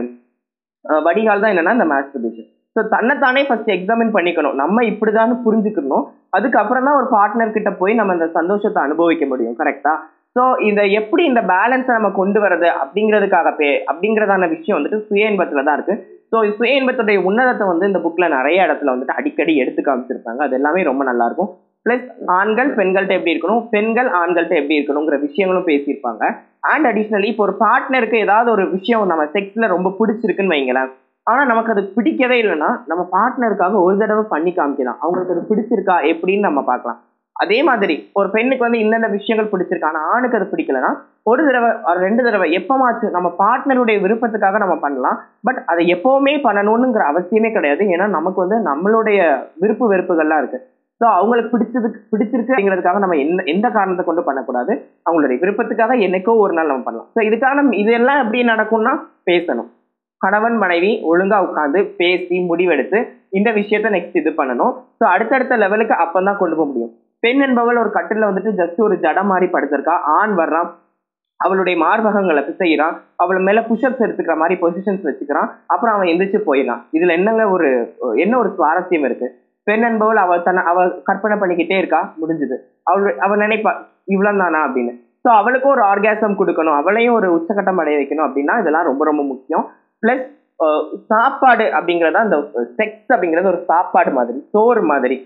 வடிகால் 1.08 1.44
தான் 1.44 1.54
என்னன்னா 1.54 1.76
இந்த 1.78 1.88
மாஸ்டர்பேஷன் 1.92 2.50
ஸோ 2.76 2.82
தன்னைத்தானே 2.94 3.42
ஃபர்ஸ்ட் 3.48 3.72
எக்ஸாமின் 3.76 4.16
பண்ணிக்கணும். 4.16 4.58
நம்ம 4.62 4.84
இப்படிதான் 4.92 5.32
புரிஞ்சுக்கணும். 5.46 6.06
அதுக்கப்புறம் 6.38 6.86
தான் 6.88 6.98
ஒரு 7.00 7.08
பார்ட்னர் 7.16 7.56
கிட்ட 7.56 7.70
போய் 7.80 8.00
நம்ம 8.00 8.14
அந்த 8.18 8.28
சந்தோஷத்தை 8.40 8.80
அனுபவிக்க 8.88 9.26
முடியும். 9.32 9.58
கரெக்டா 9.62 9.94
ஸோ 10.36 10.44
இந்த 10.68 10.82
எப்படி 11.00 11.24
இந்த 11.30 11.42
பேலன்ஸை 11.52 11.94
நம்ம 11.98 12.10
கொண்டு 12.20 12.40
வரது 12.44 12.68
அப்படிங்கிறதுக்காக 12.82 13.50
பே 13.60 13.70
அப்படிங்கிறதான 13.92 14.50
விஷயம் 14.56 14.78
வந்துட்டு 14.78 15.00
சுய 15.08 15.32
இன்பத்தில் 15.32 15.68
தான் 15.68 15.78
இருக்குது 15.78 16.02
ஸோ 16.32 16.38
சுய 16.58 16.80
இன்பத்துடைய 16.80 17.20
உன்னதத்தை 17.30 17.66
வந்து 17.72 17.90
இந்த 17.90 18.00
புக்கில் 18.04 18.34
நிறைய 18.36 18.66
இடத்துல 18.68 18.94
வந்துட்டு 18.94 19.18
அடிக்கடி 19.20 19.54
எடுத்து 19.64 19.82
காமிச்சிருப்பாங்க. 19.88 20.42
அது 20.48 20.56
எல்லாமே 20.60 20.84
ரொம்ப 20.90 21.04
நல்லாயிருக்கும் 21.10 21.52
ப்ளஸ் 21.86 22.08
ஆண்கள் 22.38 22.70
பெண்கள்கிட்ட 22.78 23.18
எப்படி 23.18 23.34
இருக்கணும்? 23.34 23.62
பெண்கள் 23.74 24.10
ஆண்கள்கிட்ட 24.22 24.56
எப்படி 24.62 24.78
இருக்கணுங்கிற 24.80 25.18
விஷயங்களும் 25.26 25.68
பேசியிருப்பாங்க. 25.72 26.24
அண்ட் 26.72 26.88
அடிஷ்னலி 26.92 27.30
இப்போ 27.34 27.44
ஒரு 27.48 27.56
பார்ட்னருக்கு 27.66 28.18
ஏதாவது 28.26 28.50
ஒரு 28.56 28.64
விஷயம் 28.78 29.12
நம்ம 29.12 29.26
செக்ஸில் 29.36 29.74
ரொம்ப 29.76 29.94
பிடிச்சிருக்குன்னு 30.00 30.56
வைங்களேன். 30.56 30.90
ஆனால் 31.28 31.50
நமக்கு 31.52 31.74
அது 31.74 31.82
பிடிக்கவே 31.96 32.38
இல்லைன்னா 32.44 32.70
நம்ம 32.92 33.04
பார்ட்னருக்காக 33.16 33.82
ஒரு 33.86 33.96
தடவை 34.02 34.24
பண்ணி 34.34 34.52
காமிக்கலாம். 34.60 35.00
அவங்களுக்கு 35.04 35.36
அது 35.36 35.50
பிடிச்சிருக்கா? 35.52 35.98
எப்படின்னு 36.14 36.48
நம்ம 36.50 36.62
பார்க்கலாம். 36.72 37.00
அதே 37.44 37.60
மாதிரி 37.68 37.96
ஒரு 38.20 38.28
பெண்ணுக்கு 38.34 38.66
வந்து 38.66 38.82
இந்தந்த 38.84 39.08
விஷயங்கள் 39.18 39.52
பிடிச்சிருக்கு 39.52 39.90
ஆனால் 39.90 40.08
ஆணுக்கு 40.14 40.38
அது 40.40 40.48
பிடிக்கலன்னா 40.54 40.92
ஒரு 41.32 41.42
தடவை 41.48 41.70
ரெண்டு 42.06 42.22
தடவை 42.26 42.48
எப்பமாச்சும் 42.58 43.16
நம்ம 43.18 43.30
பார்ட்னருடைய 43.42 43.98
விருப்பத்துக்காக 44.06 44.60
நம்ம 44.64 44.76
பண்ணலாம். 44.84 45.18
பட் 45.48 45.60
அதை 45.72 45.84
எப்போவுமே 45.96 46.34
பண்ணணுங்கிற 46.48 47.06
அவசியமே 47.12 47.50
கிடையாது. 47.58 47.86
ஏன்னா 47.94 48.08
நமக்கு 48.18 48.40
வந்து 48.44 48.60
நம்மளுடைய 48.70 49.20
விருப்பு 49.64 49.88
வெறுப்புகள்லாம் 49.94 50.42
இருக்கு. 50.44 50.60
ஸோ 51.02 51.06
அவங்களுக்கு 51.18 51.52
பிடிச்சதுக்கு 51.54 52.00
பிடிச்சிருக்கு 52.14 52.54
அப்படிங்கிறதுக்காக 52.54 53.02
நம்ம 53.04 53.18
எந்த 53.26 53.42
எந்த 53.54 53.68
காரணத்தை 53.76 54.06
கொண்டு 54.06 54.24
பண்ணக்கூடாது. 54.30 54.74
அவங்களுடைய 55.08 55.38
விருப்பத்துக்காக 55.44 55.96
என்னைக்கோ 56.08 56.34
ஒரு 56.46 56.56
நாள் 56.58 56.72
நம்ம 56.72 56.88
பண்ணலாம். 56.88 57.10
ஸோ 57.18 57.22
இதுக்காக 57.30 57.56
நம்ம 57.60 57.78
இதெல்லாம் 57.84 58.22
எப்படி 58.24 58.42
நடக்கும்னா 58.54 58.96
பேசணும். 59.30 59.70
கணவன் 60.22 60.58
மனைவி 60.64 60.92
ஒழுங்காக 61.10 61.46
உட்காந்து 61.48 61.82
பேசி 62.00 62.38
முடிவெடுத்து 62.48 63.00
இந்த 63.38 63.50
விஷயத்த 63.60 63.90
நெக்ஸ்ட் 63.96 64.20
இது 64.22 64.32
பண்ணணும். 64.40 64.74
ஸோ 65.00 65.04
அடுத்தடுத்த 65.14 65.58
லெவலுக்கு 65.64 65.96
அப்போ 66.04 66.20
தான் 66.28 66.40
கொண்டு 66.42 66.58
போக 66.58 66.68
முடியும். 66.72 66.92
பெண் 67.24 67.42
என்பவள் 67.46 67.82
ஒரு 67.82 67.90
கட்டில 67.96 68.28
வந்துட்டு 68.30 68.52
ஜஸ்ட் 68.60 68.80
ஒரு 68.88 68.96
ஜடம் 69.06 69.30
மாதிரி 69.32 69.48
படுத்திருக்கா. 69.56 69.96
ஆண் 70.18 70.34
வர்றான் 70.42 70.70
அவளுடைய 71.40 71.76
மார்பகங்களை 71.84 72.42
பிசைகிறான் 72.48 72.96
அவள் 73.24 73.40
மேல 73.48 73.60
புஷ்அப்ஸ் 73.68 74.04
எடுத்துக்கிற 74.06 74.36
மாதிரி 74.42 74.56
பொசிஷன்ஸ் 74.64 75.06
வச்சுக்கிறான் 75.08 75.50
அப்புறம் 75.74 75.94
அவன் 75.96 76.10
எந்திரிச்சு 76.12 76.40
போயிடலாம் 76.48 76.82
இதுல 76.98 77.16
என்னங்க 77.20 77.44
ஒரு 77.56 77.68
என்ன 78.24 78.34
ஒரு 78.42 78.50
சுவாரஸ்யம் 78.58 79.06
இருக்கு? 79.10 79.28
பெண் 79.68 79.86
என்பவள் 79.90 80.20
அவள் 80.24 80.46
தன்னை 80.48 80.62
அவள் 80.72 80.90
கற்பனை 81.08 81.36
பண்ணிக்கிட்டே 81.40 81.78
இருக்கா? 81.82 82.02
முடிஞ்சது. 82.22 82.56
அவள் 82.90 83.06
அவள் 83.26 83.44
நினைப்பா 83.46 83.72
இவ்வளவு 84.14 84.42
தானா 84.44 84.60
அப்படின்னு. 84.68 84.94
ஸோ 85.24 85.30
அவளுக்கும் 85.40 85.74
ஒரு 85.76 85.84
ஆர்காசம் 85.92 86.38
கொடுக்கணும். 86.42 86.78
அவளையும் 86.82 87.18
ஒரு 87.20 87.28
உச்சக்கட்டம் 87.38 87.82
அடைய 87.84 87.98
வைக்கணும் 88.02 88.28
அப்படின்னா 88.28 88.54
இதெல்லாம் 88.62 88.88
ரொம்ப 88.90 89.06
ரொம்ப 89.10 89.24
முக்கியம். 89.32 89.66
பிளஸ் 90.04 90.28
சாப்பாடு 91.12 91.66
அப்படிங்கிறதா 91.78 92.22
அந்த 92.28 92.38
செக்ஸ் 92.80 93.12
அப்படிங்கிறது 93.16 93.52
ஒரு 93.54 93.62
சாப்பாடு 93.72 94.12
மாதிரி 94.20 94.40
சோறு 94.54 94.82
மாதிரி. 94.92 95.18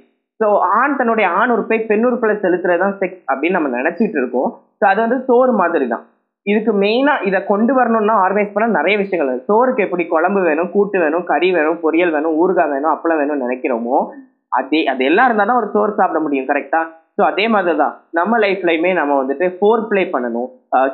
ஸோ 0.43 0.47
ஆண் 0.77 0.97
தன்னுடைய 0.99 1.27
ஆண் 1.39 1.51
உறுப்பை 1.53 1.77
பெண் 1.89 2.05
உறுப்பில் 2.07 2.41
செலுத்துறது 2.41 2.81
தான் 2.83 2.97
செக்ஸ் 3.01 3.21
அப்படின்னு 3.29 3.57
நம்ம 3.57 3.69
நினைச்சிட்டு 3.77 4.17
இருக்கோம். 4.21 4.49
ஸோ 4.79 4.83
அது 4.89 4.99
வந்து 5.01 5.19
சோறு 5.27 5.53
மாதிரி 5.59 5.85
தான் 5.87 6.03
இதுக்கு 6.45 6.71
மெயினாக 6.83 7.25
இதை 7.27 7.39
கொண்டு 7.51 7.73
வரணும்னா 7.73 8.15
ஆர்கனைஸ் 8.23 8.53
பண்ண 8.55 8.65
நிறைய 8.77 8.95
விஷயங்கள் 8.97 9.29
இருக்குது 9.29 9.49
சோறுக்கு 9.51 9.83
எப்படி 9.85 10.03
குழம்பு 10.05 10.41
வேணும் 10.47 10.71
கூட்டு 10.71 10.97
வேணும் 11.03 11.23
கறி 11.29 11.49
வேணும் 11.57 11.77
பொரியல் 11.83 12.13
வேணும் 12.15 12.35
ஊறுகாய் 12.41 12.71
வேணும் 12.73 12.93
அப்பளம் 12.93 13.19
வேணும்னு 13.21 13.45
நினைக்கிறோமோ 13.45 13.97
அதே 14.51 14.81
அது 14.91 15.03
எல்லாம் 15.09 15.27
இருந்தால் 15.27 15.49
தான் 15.51 15.61
ஒரு 15.61 15.69
சோறு 15.75 15.93
சாப்பிட 15.99 16.19
முடியும் 16.19 16.49
கரெக்டாக 16.49 16.89
ஸோ 17.17 17.21
அதே 17.29 17.45
மாதிரி 17.53 17.77
தான் 17.81 17.95
நம்ம 18.17 18.37
லைஃப்லையுமே 18.43 18.91
நம்ம 18.99 19.17
வந்துட்டு 19.19 19.47
ஃபோர் 19.57 19.83
ப்ளே 19.89 20.03
பண்ணணும் 20.13 20.47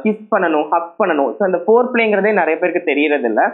கிஸ் 0.03 0.23
பண்ணணும் 0.33 0.65
ஹக் 0.73 0.93
பண்ணணும். 1.01 1.29
ஸோ 1.37 1.41
அந்த 1.47 1.59
ஃபோர் 1.65 1.89
பிளேங்கிறதே 1.93 2.31
நிறைய 2.39 2.55
பேருக்கு 2.61 2.81
தெரியறது 2.89 3.27
இல்லை 3.31 3.45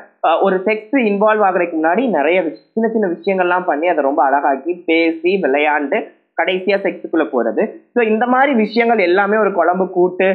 ஒரு 0.46 0.58
செக்ஸ் 0.68 0.98
இன்வால்வ் 1.10 1.46
ஆகிறதுக்கு 1.48 1.80
முன்னாடி 1.80 2.04
நிறைய 2.18 2.38
சின்ன 2.74 2.90
சின்ன 2.96 3.10
விஷயங்கள்லாம் 3.16 3.70
பண்ணி 3.72 3.90
அதை 3.94 4.04
ரொம்ப 4.10 4.22
அழகாக்கி 4.30 4.76
பேசி 4.90 5.34
விளையாண்டு 5.46 6.00
கடைசியாக 6.40 6.84
செக்ஸுக்குள்ளே 6.86 7.28
போகிறது 7.34 7.64
ஸோ 7.96 8.00
இந்த 8.12 8.26
மாதிரி 8.34 8.54
விஷயங்கள் 8.64 9.08
எல்லாமே 9.10 9.38
ஒரு 9.44 9.52
குழம்பு 9.60 9.86
கூட்டு 9.98 10.30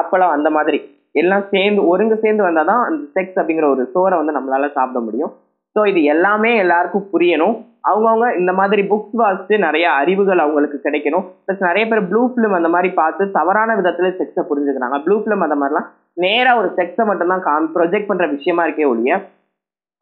அப்பளம் 0.00 0.34
அந்த 0.36 0.50
மாதிரி. 0.58 0.78
எல்லாம் 1.22 1.44
சேர்ந்து 1.50 1.80
ஒருங்கு 1.90 2.16
சேர்ந்து 2.22 2.42
வந்தால் 2.46 2.70
தான் 2.70 2.84
அந்த 2.86 3.02
செக்ஸ் 3.16 3.36
அப்படிங்கிற 3.40 3.66
ஒரு 3.74 3.82
சோறை 3.92 4.14
வந்து 4.20 4.36
நம்மளால 4.36 4.68
சாப்பிட 4.78 5.00
முடியும். 5.06 5.32
ஸோ 5.74 5.82
இது 5.90 6.00
எல்லாமே 6.14 6.50
எல்லாருக்கும் 6.64 7.08
புரியணும். 7.12 7.54
அவங்கவுங்க 7.90 8.26
இந்த 8.40 8.52
மாதிரி 8.58 8.82
புக்ஸ் 8.90 9.16
வாசித்து 9.20 9.54
நிறைய 9.64 9.86
அறிவுகள் 10.00 10.42
அவங்களுக்கு 10.44 10.78
கிடைக்கணும். 10.84 11.24
ப்ளஸ் 11.46 11.66
நிறைய 11.68 11.84
பேர் 11.90 12.06
ப்ளூ 12.10 12.22
ஃபிலிம் 12.32 12.56
அந்த 12.58 12.68
மாதிரி 12.74 12.90
பார்த்து 13.00 13.24
தவறான 13.38 13.74
விதத்தில் 13.80 14.16
செக்ஸை 14.20 14.44
புரிஞ்சுக்கிறாங்க. 14.50 14.98
ப்ளூ 15.06 15.16
ஃபிலிம் 15.22 15.44
அந்த 15.46 15.56
மாதிரிலாம் 15.62 15.88
நேராக 16.24 16.60
ஒரு 16.60 16.68
செக்ஸை 16.78 17.04
மட்டும்தான் 17.10 17.46
காம் 17.48 17.68
ப்ரொஜெக்ட் 17.76 18.10
பண்ணுற 18.10 18.26
விஷயமா 18.36 18.64
இருக்கே 18.66 18.88
ஒழிய 18.92 19.14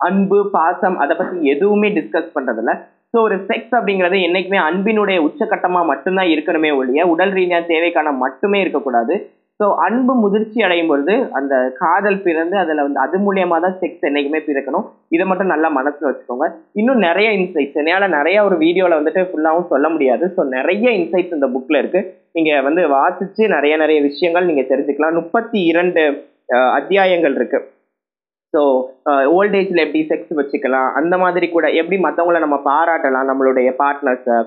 அன்பு 0.01 0.39
பாசம் 0.55 0.97
அதை 1.03 1.15
பற்றி 1.17 1.37
எதுவுமே 1.53 1.89
டிஸ்கஸ் 1.97 2.35
பண்ணுறதில்ல 2.37 2.73
ஸோ 3.13 3.19
ஒரு 3.27 3.37
செக்ஸ் 3.49 3.75
அப்படிங்கிறது 3.79 4.19
என்றைக்குமே 4.27 4.59
அன்பினுடைய 4.69 5.19
உச்சக்கட்டமாக 5.27 5.89
மட்டும்தான் 5.91 6.31
இருக்கணுமே 6.35 6.71
ஒழிய 6.81 7.03
உடல் 7.13 7.35
ரீதியாக 7.39 7.69
தேவைக்கான 7.73 8.13
மட்டுமே 8.25 8.59
இருக்கக்கூடாது. 8.65 9.15
ஸோ 9.63 9.67
அன்பு 9.87 10.13
முதிர்ச்சி 10.21 10.61
அடையும் 10.67 10.89
பொழுது 10.91 11.15
அந்த 11.39 11.55
காதல் 11.81 12.17
பிறந்து 12.25 12.57
அதில் 12.61 12.83
வந்து 12.85 12.99
அது 13.03 13.17
மூலியமாக 13.25 13.61
தான் 13.65 13.77
செக்ஸ் 13.83 14.07
என்றைக்குமே 14.09 14.41
பிறக்கணும். 14.47 14.87
இதை 15.15 15.25
மட்டும் 15.31 15.53
நல்லா 15.53 15.69
மனசில் 15.77 16.09
வச்சுக்கோங்க. 16.09 16.47
இன்னும் 16.81 17.05
நிறைய 17.09 17.29
இன்சைட்ஸ் 17.41 17.79
என்னால் 17.81 18.15
நிறைய 18.17 18.39
ஒரு 18.49 18.57
வீடியோவில் 18.65 18.99
வந்துட்டு 18.99 19.23
ஃபுல்லாகவும் 19.29 19.71
சொல்ல 19.75 19.89
முடியாது. 19.95 20.25
ஸோ 20.37 20.45
நிறைய 20.57 20.87
இன்சைட்ஸ் 21.01 21.37
இந்த 21.37 21.49
புக்கில் 21.55 21.81
இருக்குது 21.83 22.09
நீங்கள் 22.39 22.67
வந்து 22.69 22.85
வாசித்து 22.97 23.47
நிறைய 23.55 23.77
நிறைய 23.85 24.01
விஷயங்கள் 24.09 24.49
நீங்கள் 24.51 24.69
தெரிஞ்சுக்கலாம். 24.73 25.19
முப்பத்தி 25.21 25.61
இரண்டு 25.73 26.05
அத்தியாயங்கள் 26.81 27.37
இருக்குது 27.41 27.69
ஸோ 28.55 28.63
ஓல்டேஜில் 29.37 29.85
எப்படி 29.87 30.05
செக்ஸ் 30.11 30.35
வச்சுக்கலாம்? 30.41 30.91
அந்த 31.01 31.15
மாதிரி 31.25 31.47
கூட 31.57 31.67
எப்படி 31.81 31.99
மற்றவங்கள 32.09 32.45
நம்ம 32.47 32.61
பாராட்டலாம்? 32.71 33.31
நம்மளுடைய 33.33 33.71
பார்ட்னர்ஸை 33.85 34.39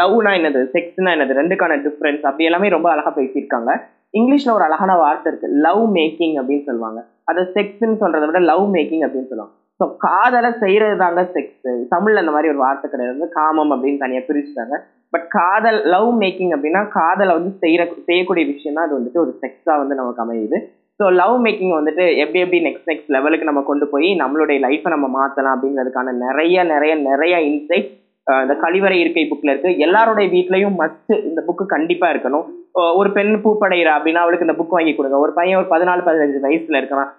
லவ்னா 0.00 0.30
என்னது? 0.38 0.60
செக்ஸ்னா 0.74 1.10
என்னது? 1.16 1.32
ரெண்டுக்கான 1.42 1.74
டிஃப்ரென்ஸ் 1.86 2.22
அப்படி 2.28 2.46
எல்லாமே 2.50 2.76
ரொம்ப 2.78 2.88
அழகாக 2.92 3.14
பேசியிருக்காங்க. 3.20 3.72
இங்கிலீஷில் 4.18 4.56
ஒரு 4.56 4.64
அழகான 4.66 4.92
வார்த்தை 5.04 5.28
இருக்குது 5.30 5.56
லவ் 5.66 5.84
மேக்கிங் 5.96 6.36
அப்படின்னு 6.40 6.66
சொல்லுவாங்க. 6.68 7.00
அதை 7.30 7.42
செக்ஸ்ன்னு 7.56 8.00
சொல்கிறத 8.02 8.26
விட 8.28 8.40
லவ் 8.52 8.64
மேக்கிங் 8.76 9.04
அப்படின்னு 9.06 9.30
சொல்லுவாங்க. 9.32 9.54
ஸோ 9.80 9.84
காதலை 10.06 10.50
செய்கிறது 10.62 10.96
தாங்க 11.02 11.22
செக்ஸ் 11.34 11.68
தமிழில் 11.92 12.22
அந்த 12.22 12.32
மாதிரி 12.34 12.50
ஒரு 12.52 12.60
வார்த்தை 12.64 12.88
கிடையாது. 12.94 13.28
காமம் 13.38 13.72
அப்படின்னு 13.74 14.02
தனியாக 14.04 14.24
பிரிச்சுட்டாங்க. 14.28 14.76
பட் 15.14 15.26
காதல் 15.38 15.78
லவ் 15.94 16.10
மேக்கிங் 16.22 16.52
அப்படின்னா 16.56 16.82
காதலை 16.98 17.32
வந்து 17.38 17.52
செய்கிற 17.62 17.84
செய்யக்கூடிய 18.08 18.44
விஷயம் 18.52 18.76
தான் 18.76 18.86
அது 18.86 18.98
வந்துட்டு 18.98 19.22
ஒரு 19.24 19.32
செக்ஸாக 19.42 19.80
வந்து 19.82 19.98
நமக்கு 20.00 20.22
அமையுது. 20.24 20.58
ஸோ 21.00 21.06
லவ் 21.20 21.36
மேக்கிங் 21.44 21.74
வந்துட்டு 21.78 22.04
எப்படி 22.22 22.40
எப்படி 22.44 22.58
நெக்ஸ்ட் 22.66 22.90
நெக்ஸ்ட் 22.90 23.14
லெவலுக்கு 23.16 23.48
நம்ம 23.50 23.62
கொண்டு 23.70 23.86
போய் 23.92 24.08
நம்மளுடைய 24.22 24.58
லைஃப்பை 24.66 24.90
நம்ம 24.94 25.08
மாற்றலாம் 25.18 25.54
அப்படிங்கிறதுக்கான 25.56 26.14
நிறைய 26.26 26.64
நிறைய 26.72 26.94
நிறைய 27.08 27.36
இன்சைட்ஸ் 27.50 27.94
இந்த 28.42 28.54
கழிவறை 28.62 28.96
இருக்கை 29.02 29.22
புக்கில் 29.30 29.52
இருக்கு. 29.52 29.78
எல்லாருடைய 29.78 30.28
வீட்லேயும் 30.34 30.76
மஸ்ட் 30.82 31.14
இந்த 31.24 31.42
புக்கு 31.48 31.66
கண்டிப்பாக 31.66 32.14
இருக்கணும். 32.14 32.44
ஒரு 32.96 33.12
பெண் 33.12 33.32
பூப்படைகிறா 33.44 33.92
அப்படின்னா 33.98 34.22
அவளுக்கு 34.24 34.46
இந்த 34.46 34.62
புக் 34.62 34.76
வாங்கி 34.76 34.94
கொடுங்க. 34.94 35.18
ஒரு 35.18 35.32
பையன் 35.32 35.58
ஒரு 35.60 35.68
பதினாலு 35.70 36.04
பதினஞ்சு 36.08 36.38
வயசுல 36.46 36.76
இருக்கிறான். 36.76 37.12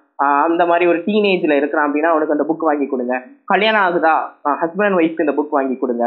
அந்த 0.47 0.65
மாதிரி 0.65 0.85
ஒரு 0.91 0.99
டீனேஜ்ல 1.05 1.51
இருக்கிறான் 1.59 1.87
அப்படின்னா 1.87 2.09
அவனுக்கு 2.13 2.35
அந்த 2.37 2.45
புக் 2.49 2.67
வாங்கி 2.69 2.87
கொடுங்க. 2.87 3.21
கல்யாணம் 3.45 3.85
ஆகுதா? 3.85 4.13
ஹஸ்பண்ட் 4.63 4.87
அண்ட் 4.87 4.99
ஒய்ஃப்க்கு 4.99 5.25
இந்த 5.25 5.33
புக் 5.37 5.57
வாங்கி 5.57 5.77
கொடுங்க. 5.77 6.05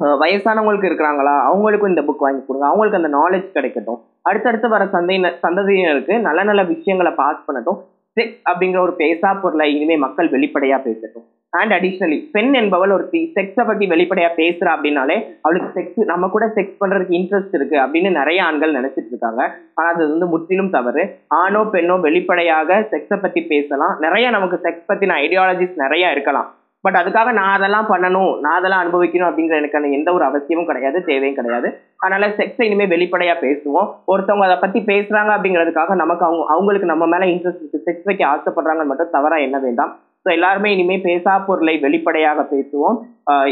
வயசானவங்களுக்கு 0.00 0.88
இருக்கிறாங்களா? 0.90 1.34
அவங்களுக்கும் 1.50 1.88
இந்த 1.88 2.02
புக் 2.02 2.24
வாங்கி 2.26 2.42
கொடுங்க. 2.46 2.66
அவங்களுக்கு 2.70 3.00
அந்த 3.00 3.10
நாலேஜ் 3.18 3.50
கிடைக்கட்டும். 3.56 4.00
அடுத்தடுத்து 4.22 4.68
வர 4.68 4.86
சந்தையினர் 4.86 5.38
சந்ததியினருக்கு 5.42 6.20
நல்ல 6.20 6.42
நல்ல 6.42 6.62
விஷயங்களை 6.72 7.12
பாஸ் 7.12 7.44
பண்ணட்டும். 7.48 7.80
செக்ஸ் 8.20 8.40
அப்படிங்கிற 8.50 8.78
ஒரு 8.78 8.94
பேசா 8.98 9.40
பொருளை 9.42 9.74
இனிமே 9.74 9.96
மக்கள் 9.96 10.30
வெளிப்படையா 10.30 10.78
பேசட்டும். 10.86 11.26
அண்ட் 11.60 11.74
அடிஷ்னலி 11.76 12.18
பெண் 12.34 12.52
என்பவள் 12.60 12.94
ஒரு 12.96 13.04
செக்ஸை 13.36 13.64
பற்றி 13.68 13.84
வெளிப்படையாக 13.92 14.38
பேசுகிறா 14.40 14.70
அப்படின்னாலே 14.76 15.16
அவளுக்கு 15.44 15.68
செக்ஸ் 15.76 16.00
நம்ம 16.12 16.28
கூட 16.34 16.46
செக்ஸ் 16.56 16.80
பண்ணுறதுக்கு 16.80 17.18
இன்ட்ரெஸ்ட் 17.20 17.54
இருக்கு 17.58 17.76
அப்படின்னு 17.84 18.10
நிறைய 18.20 18.40
ஆண்கள் 18.48 18.76
நினச்சிட்டு 18.78 19.12
இருக்காங்க. 19.12 19.42
ஆனால் 19.78 19.92
அது 19.92 20.02
வந்து 20.10 20.28
முற்றிலும் 20.32 20.74
தவறு. 20.76 21.04
ஆணோ 21.42 21.62
பெண்ணோ 21.74 21.96
வெளிப்படையாக 22.08 22.80
செக்ஸை 22.92 23.18
பற்றி 23.24 23.42
பேசலாம். 23.52 23.94
நிறைய 24.06 24.26
நமக்கு 24.36 24.58
செக்ஸ் 24.66 24.90
பற்றின 24.90 25.16
ஐடியாலஜிஸ் 25.24 25.82
நிறையா 25.84 26.10
இருக்கலாம். 26.16 26.48
பட் 26.84 26.98
அதுக்காக 27.00 27.28
நான் 27.36 27.54
அதெல்லாம் 27.56 27.86
பண்ணணும் 27.90 28.32
நான் 28.44 28.56
அதெல்லாம் 28.60 28.82
அனுபவிக்கணும் 28.84 29.28
அப்படிங்கிற 29.28 29.54
எனக்கான 29.60 29.90
எந்த 29.98 30.08
ஒரு 30.16 30.24
அவசியமும் 30.28 30.68
கிடையாது 30.70 30.98
தேவையும் 31.10 31.38
கிடையாது. 31.38 31.68
அதனால 32.02 32.26
செக்ஸை 32.40 32.64
இனிமேல் 32.68 32.92
வெளிப்படையாக 32.94 33.42
பேசுவோம். 33.44 33.88
ஒருத்தவங்க 34.12 34.48
அதை 34.48 34.58
பற்றி 34.64 34.80
பேசுகிறாங்க 34.90 35.30
அப்படிங்கிறதுக்காக 35.36 35.94
நமக்கு 36.02 36.26
அவங்க 36.28 36.44
அவங்களுக்கு 36.54 36.90
நம்ம 36.92 37.06
மேலே 37.14 37.28
இன்ட்ரெஸ்ட் 37.34 37.62
இருக்குது 37.62 37.86
செக்ஸ் 37.86 38.08
வைக்க 38.10 38.24
ஆசைப்படுறாங்கன்னு 38.32 38.92
மட்டும் 38.92 39.14
தவறாக 39.16 39.46
என்ன 39.46 39.60
வேண்டாம். 39.66 39.94
ஸோ 40.24 40.30
எல்லாருமே 40.36 40.68
இனிமே 40.74 40.96
பேசா 41.08 41.32
பொருளை 41.48 41.74
வெளிப்படையாக 41.86 42.42
பேசுவோம். 42.52 42.96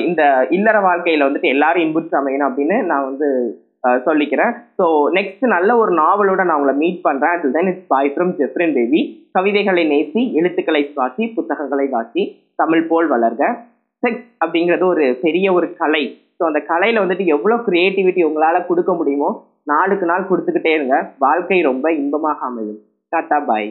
இந்த 0.06 0.22
இல்லற 0.56 0.76
வாழ்க்கையில 0.86 1.26
வந்துட்டு 1.26 1.52
எல்லாரும் 1.54 1.84
இன்புற்று 1.86 2.16
அமையணும் 2.20 2.48
அப்படின்னு 2.48 2.78
நான் 2.90 3.08
வந்து 3.10 3.28
சொல்லிக்கிறேன். 4.06 4.52
ஸோ 4.78 4.84
நெக்ஸ்ட் 5.16 5.44
நல்ல 5.54 5.70
ஒரு 5.82 5.92
நாவலோட 6.00 6.40
நான் 6.48 6.58
உங்களை 6.58 6.74
மீட் 6.82 7.00
பண்றேன். 7.06 7.34
அது 7.36 7.48
then 7.56 7.70
it's 7.70 7.90
bye 7.92 8.12
from 8.14 8.32
Jeffrin 8.40 8.74
baby 8.76 9.00
கவிதைகளை 9.36 9.84
நேசி 9.92 10.22
எழுத்துக்களை 10.40 10.82
சுவாசி 10.90 11.26
புத்தகங்களை 11.36 11.86
வாசி 11.94 12.24
தமிழ் 12.62 12.88
போல் 12.90 13.08
வளர்க. 13.14 13.42
செக்ஸ் 14.02 14.26
அப்படிங்கிறது 14.42 14.84
ஒரு 14.92 15.04
பெரிய 15.24 15.46
ஒரு 15.58 15.68
கலை. 15.80 16.04
ஸோ 16.38 16.44
அந்த 16.50 16.60
கலையில 16.70 17.02
வந்துட்டு 17.04 17.26
எவ்வளோ 17.36 17.56
கிரியேட்டிவிட்டி 17.68 18.22
உங்களால் 18.28 18.68
கொடுக்க 18.70 18.92
முடியுமோ 19.00 19.30
நாளுக்கு 19.70 20.06
நாள் 20.10 20.28
கொடுத்துக்கிட்டே 20.30 20.72
இருங்க. 20.76 20.96
வாழ்க்கை 21.24 21.58
ரொம்ப 21.70 21.86
இன்பமாக 22.00 22.46
அமையும். 22.50 22.80
டாட்டா 23.12 23.38
பாய் 23.50 23.68